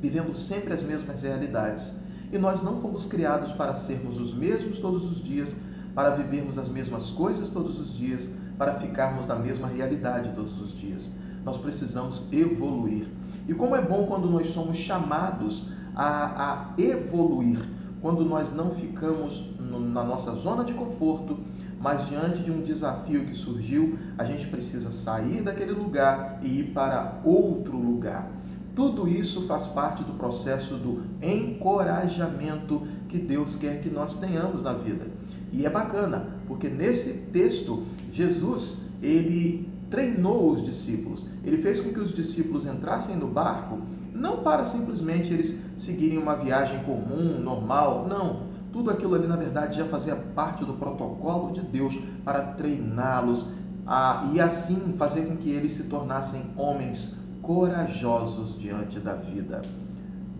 vivendo 0.00 0.34
sempre 0.34 0.72
as 0.74 0.82
mesmas 0.82 1.22
realidades. 1.22 2.02
E 2.32 2.38
nós 2.38 2.62
não 2.62 2.80
fomos 2.80 3.06
criados 3.06 3.52
para 3.52 3.76
sermos 3.76 4.20
os 4.20 4.34
mesmos 4.34 4.78
todos 4.78 5.04
os 5.10 5.22
dias, 5.22 5.54
para 5.94 6.10
vivermos 6.10 6.58
as 6.58 6.68
mesmas 6.68 7.10
coisas 7.10 7.48
todos 7.48 7.78
os 7.78 7.94
dias, 7.94 8.28
para 8.58 8.74
ficarmos 8.80 9.26
na 9.26 9.36
mesma 9.36 9.68
realidade 9.68 10.32
todos 10.34 10.60
os 10.60 10.74
dias. 10.74 11.10
Nós 11.44 11.56
precisamos 11.56 12.26
evoluir. 12.32 13.06
E 13.46 13.54
como 13.54 13.76
é 13.76 13.82
bom 13.82 14.06
quando 14.06 14.28
nós 14.28 14.48
somos 14.48 14.76
chamados 14.76 15.68
a, 15.94 16.72
a 16.72 16.82
evoluir, 16.82 17.60
quando 18.04 18.22
nós 18.22 18.52
não 18.52 18.74
ficamos 18.74 19.48
na 19.58 20.04
nossa 20.04 20.34
zona 20.34 20.62
de 20.62 20.74
conforto, 20.74 21.38
mas 21.80 22.06
diante 22.06 22.42
de 22.42 22.52
um 22.52 22.60
desafio 22.60 23.24
que 23.24 23.34
surgiu, 23.34 23.98
a 24.18 24.24
gente 24.24 24.46
precisa 24.48 24.90
sair 24.90 25.40
daquele 25.40 25.72
lugar 25.72 26.38
e 26.42 26.60
ir 26.60 26.64
para 26.74 27.22
outro 27.24 27.78
lugar. 27.78 28.30
Tudo 28.74 29.08
isso 29.08 29.46
faz 29.46 29.66
parte 29.66 30.04
do 30.04 30.12
processo 30.12 30.74
do 30.74 31.02
encorajamento 31.22 32.86
que 33.08 33.16
Deus 33.16 33.56
quer 33.56 33.80
que 33.80 33.88
nós 33.88 34.18
tenhamos 34.18 34.62
na 34.62 34.74
vida. 34.74 35.06
E 35.50 35.64
é 35.64 35.70
bacana, 35.70 36.28
porque 36.46 36.68
nesse 36.68 37.10
texto 37.32 37.84
Jesus, 38.12 38.82
ele 39.02 39.66
treinou 39.88 40.52
os 40.52 40.62
discípulos. 40.62 41.24
Ele 41.42 41.56
fez 41.56 41.80
com 41.80 41.90
que 41.90 42.00
os 42.00 42.12
discípulos 42.12 42.66
entrassem 42.66 43.16
no 43.16 43.28
barco 43.28 43.78
não 44.14 44.38
para 44.38 44.64
simplesmente 44.64 45.32
eles 45.32 45.58
seguirem 45.76 46.18
uma 46.18 46.36
viagem 46.36 46.84
comum, 46.84 47.40
normal, 47.40 48.06
não, 48.08 48.44
tudo 48.72 48.90
aquilo 48.90 49.16
ali, 49.16 49.26
na 49.26 49.36
verdade, 49.36 49.76
já 49.78 49.84
fazia 49.86 50.14
parte 50.14 50.64
do 50.64 50.74
protocolo 50.74 51.52
de 51.52 51.60
Deus 51.60 51.98
para 52.24 52.40
treiná-los 52.40 53.48
a, 53.86 54.30
e 54.32 54.40
assim 54.40 54.94
fazer 54.96 55.26
com 55.26 55.36
que 55.36 55.50
eles 55.50 55.72
se 55.72 55.84
tornassem 55.84 56.42
homens 56.56 57.16
corajosos 57.42 58.58
diante 58.58 58.98
da 59.00 59.14
vida. 59.14 59.60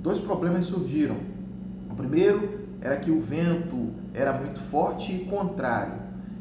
Dois 0.00 0.20
problemas 0.20 0.66
surgiram. 0.66 1.16
O 1.90 1.94
primeiro 1.94 2.60
era 2.80 2.96
que 2.96 3.10
o 3.10 3.20
vento 3.20 3.90
era 4.12 4.32
muito 4.32 4.60
forte 4.60 5.12
e 5.12 5.24
contrário. 5.26 5.94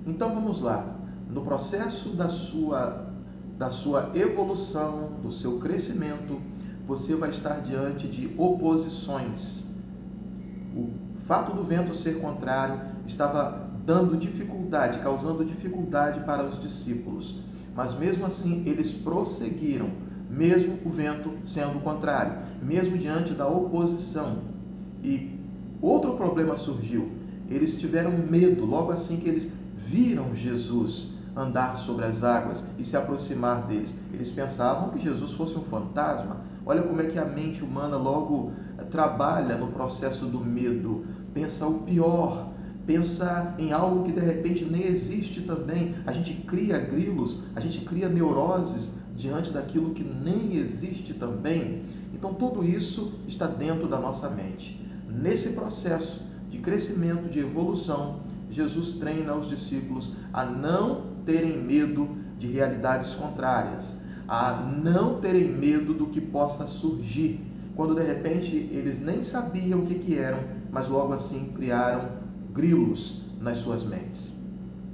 Então 0.05 0.33
vamos 0.33 0.61
lá. 0.61 0.85
No 1.29 1.41
processo 1.41 2.09
da 2.09 2.29
sua 2.29 3.11
da 3.57 3.69
sua 3.69 4.09
evolução, 4.15 5.11
do 5.21 5.31
seu 5.31 5.59
crescimento, 5.59 6.41
você 6.87 7.15
vai 7.15 7.29
estar 7.29 7.61
diante 7.61 8.07
de 8.07 8.33
oposições. 8.37 9.65
O 10.75 10.89
fato 11.27 11.53
do 11.53 11.63
vento 11.63 11.95
ser 11.95 12.19
contrário 12.19 12.79
estava 13.05 13.69
dando 13.85 14.17
dificuldade, 14.17 14.99
causando 14.99 15.45
dificuldade 15.45 16.21
para 16.21 16.43
os 16.43 16.59
discípulos. 16.59 17.39
Mas 17.75 17.97
mesmo 17.97 18.25
assim, 18.25 18.63
eles 18.65 18.91
prosseguiram, 18.91 19.89
mesmo 20.29 20.77
o 20.85 20.89
vento 20.89 21.33
sendo 21.45 21.81
contrário, 21.81 22.33
mesmo 22.61 22.97
diante 22.97 23.33
da 23.33 23.47
oposição. 23.47 24.37
E 25.03 25.39
outro 25.81 26.15
problema 26.15 26.57
surgiu. 26.57 27.11
Eles 27.49 27.77
tiveram 27.77 28.11
medo 28.11 28.65
logo 28.65 28.91
assim 28.91 29.17
que 29.17 29.27
eles 29.27 29.51
viram 29.77 30.35
Jesus 30.35 31.13
andar 31.35 31.77
sobre 31.77 32.05
as 32.05 32.23
águas 32.23 32.63
e 32.77 32.85
se 32.85 32.95
aproximar 32.95 33.63
deles. 33.63 33.95
Eles 34.13 34.29
pensavam 34.29 34.89
que 34.89 34.99
Jesus 34.99 35.31
fosse 35.33 35.57
um 35.57 35.63
fantasma. 35.63 36.37
Olha 36.65 36.81
como 36.81 37.01
é 37.01 37.05
que 37.05 37.19
a 37.19 37.25
mente 37.25 37.63
humana 37.63 37.97
logo 37.97 38.51
trabalha 38.89 39.57
no 39.57 39.67
processo 39.67 40.25
do 40.25 40.39
medo, 40.39 41.05
pensa 41.33 41.67
o 41.67 41.79
pior, 41.79 42.53
pensa 42.85 43.53
em 43.57 43.71
algo 43.71 44.03
que 44.03 44.11
de 44.11 44.19
repente 44.19 44.65
nem 44.65 44.85
existe 44.85 45.41
também. 45.41 45.95
A 46.05 46.11
gente 46.11 46.33
cria 46.45 46.77
grilos, 46.77 47.43
a 47.55 47.59
gente 47.59 47.81
cria 47.81 48.07
neuroses 48.07 48.99
diante 49.15 49.51
daquilo 49.51 49.93
que 49.93 50.03
nem 50.03 50.57
existe 50.57 51.13
também. 51.13 51.83
Então, 52.13 52.33
tudo 52.33 52.63
isso 52.63 53.19
está 53.27 53.47
dentro 53.47 53.87
da 53.87 53.99
nossa 53.99 54.29
mente. 54.29 54.79
Nesse 55.09 55.49
processo 55.49 56.21
de 56.49 56.59
crescimento, 56.59 57.29
de 57.29 57.39
evolução, 57.39 58.21
Jesus 58.49 58.93
treina 58.93 59.35
os 59.35 59.49
discípulos 59.49 60.11
a 60.31 60.45
não 60.45 61.13
terem 61.25 61.61
medo 61.61 62.15
de 62.37 62.47
realidades 62.47 63.13
contrárias, 63.15 63.97
a 64.27 64.53
não 64.83 65.19
terem 65.19 65.47
medo 65.51 65.93
do 65.93 66.07
que 66.07 66.21
possa 66.21 66.65
surgir, 66.65 67.41
quando 67.75 67.95
de 67.95 68.03
repente 68.03 68.55
eles 68.71 68.99
nem 68.99 69.23
sabiam 69.23 69.79
o 69.79 69.85
que, 69.85 69.95
que 69.95 70.17
eram, 70.17 70.39
mas 70.71 70.87
logo 70.87 71.13
assim 71.13 71.51
criaram 71.55 72.09
grilos 72.53 73.23
nas 73.39 73.57
suas 73.59 73.83
mentes. 73.83 74.35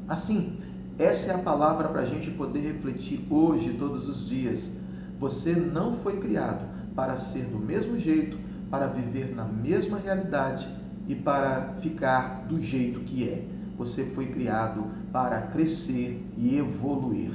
Assim, 0.08 0.58
essa 0.98 1.32
é 1.32 1.36
a 1.36 1.40
palavra 1.40 1.88
para 1.90 2.02
a 2.02 2.06
gente 2.06 2.32
poder 2.32 2.62
refletir 2.62 3.26
hoje, 3.30 3.76
todos 3.78 4.10
os 4.10 4.28
dias. 4.28 4.76
Você 5.20 5.54
não 5.54 5.94
foi 5.98 6.18
criado 6.18 6.66
para 6.96 7.16
ser 7.16 7.46
do 7.46 7.60
mesmo 7.60 8.00
jeito, 8.00 8.38
para 8.70 8.88
viver 8.88 9.34
na 9.36 9.46
mesma 9.46 9.98
realidade 9.98 10.68
e 11.08 11.16
para 11.16 11.76
ficar 11.80 12.46
do 12.48 12.60
jeito 12.60 13.02
que 13.02 13.28
é. 13.28 13.46
Você 13.78 14.04
foi 14.06 14.28
criado 14.28 14.86
para 15.12 15.42
crescer 15.44 16.26
e 16.38 16.58
evoluir. 16.58 17.32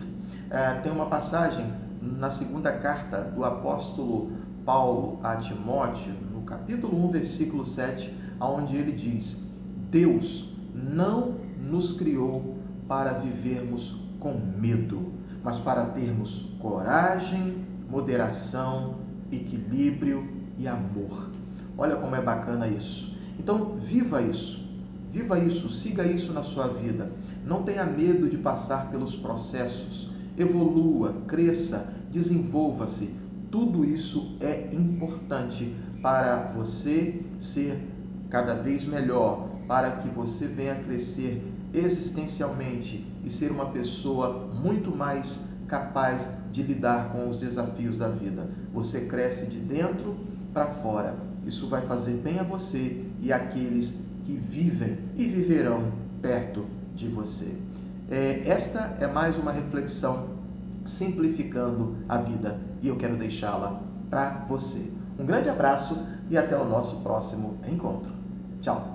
É, 0.51 0.75
tem 0.81 0.93
uma 0.93 1.07
passagem 1.07 1.65
na 2.05 2.31
segunda 2.31 2.73
carta 2.73 3.23
do 3.23 3.45
apóstolo 3.45 4.33
Paulo 4.65 5.19
a 5.23 5.37
Timóteo, 5.37 6.13
no 6.33 6.43
capítulo 6.43 7.03
1, 7.09 7.11
versículo 7.11 7.65
7, 7.65 8.15
onde 8.41 8.77
ele 8.77 8.93
diz: 8.93 9.41
Deus 9.91 10.53
não 10.75 11.37
nos 11.59 11.93
criou 11.93 12.57
para 12.87 13.15
vivermos 13.15 13.97
com 14.21 14.35
medo, 14.59 15.13
mas 15.43 15.59
para 15.59 15.87
termos 15.87 16.47
coragem, 16.59 17.65
moderação, 17.91 18.97
equilíbrio 19.31 20.29
e 20.59 20.69
amor. 20.69 21.31
Olha 21.77 21.97
como 21.97 22.15
é 22.15 22.21
bacana 22.21 22.69
isso. 22.69 23.17
Então, 23.39 23.77
viva 23.83 24.23
isso. 24.23 24.65
Viva 25.13 25.39
isso, 25.39 25.69
siga 25.69 26.05
isso 26.05 26.33
na 26.33 26.43
sua 26.43 26.67
vida. 26.69 27.11
Não 27.45 27.63
tenha 27.63 27.85
medo 27.85 28.29
de 28.29 28.37
passar 28.37 28.91
pelos 28.91 29.15
processos. 29.15 30.11
Evolua, 30.37 31.15
cresça, 31.27 31.95
desenvolva-se. 32.11 33.15
Tudo 33.51 33.85
isso 33.85 34.37
é 34.41 34.69
importante 34.73 35.75
para 36.03 36.49
você 36.49 37.23
ser 37.39 37.79
cada 38.29 38.55
vez 38.55 38.85
melhor, 38.85 39.49
para 39.69 39.93
que 39.93 40.09
você 40.09 40.47
venha 40.47 40.75
crescer 40.75 41.43
existencialmente 41.73 43.07
e 43.25 43.31
ser 43.31 43.51
uma 43.51 43.67
pessoa 43.67 44.49
muito 44.55 44.95
mais 44.95 45.49
capaz 45.67 46.31
de 46.53 46.63
lidar 46.63 47.11
com 47.11 47.29
os 47.29 47.39
desafios 47.39 47.99
da 47.99 48.09
vida. 48.09 48.49
Você 48.73 49.03
cresce 49.07 49.47
de 49.47 49.59
dentro 49.59 50.17
para 50.53 50.67
fora. 50.67 51.17
Isso 51.47 51.67
vai 51.67 51.83
fazer 51.83 52.15
bem 52.19 52.39
a 52.39 52.43
você 52.43 53.05
e 53.21 53.33
àqueles 53.33 54.01
que 54.25 54.33
vivem 54.33 54.99
e 55.17 55.27
viverão 55.27 55.93
perto 56.23 56.65
de 56.95 57.09
você. 57.09 57.64
É, 58.11 58.43
esta 58.47 58.97
é 59.01 59.07
mais 59.07 59.39
uma 59.39 59.51
reflexão 59.51 60.35
simplificando 60.85 61.97
a 62.09 62.19
vida 62.19 62.59
e 62.83 62.89
eu 62.89 62.97
quero 62.97 63.17
deixá-la 63.17 63.81
para 64.11 64.45
você. 64.47 64.93
Um 65.19 65.25
grande 65.25 65.49
abraço 65.49 66.07
e 66.29 66.37
até 66.37 66.57
o 66.57 66.65
nosso 66.65 66.97
próximo 66.97 67.59
encontro. 67.67 68.13
Tchau! 68.61 68.94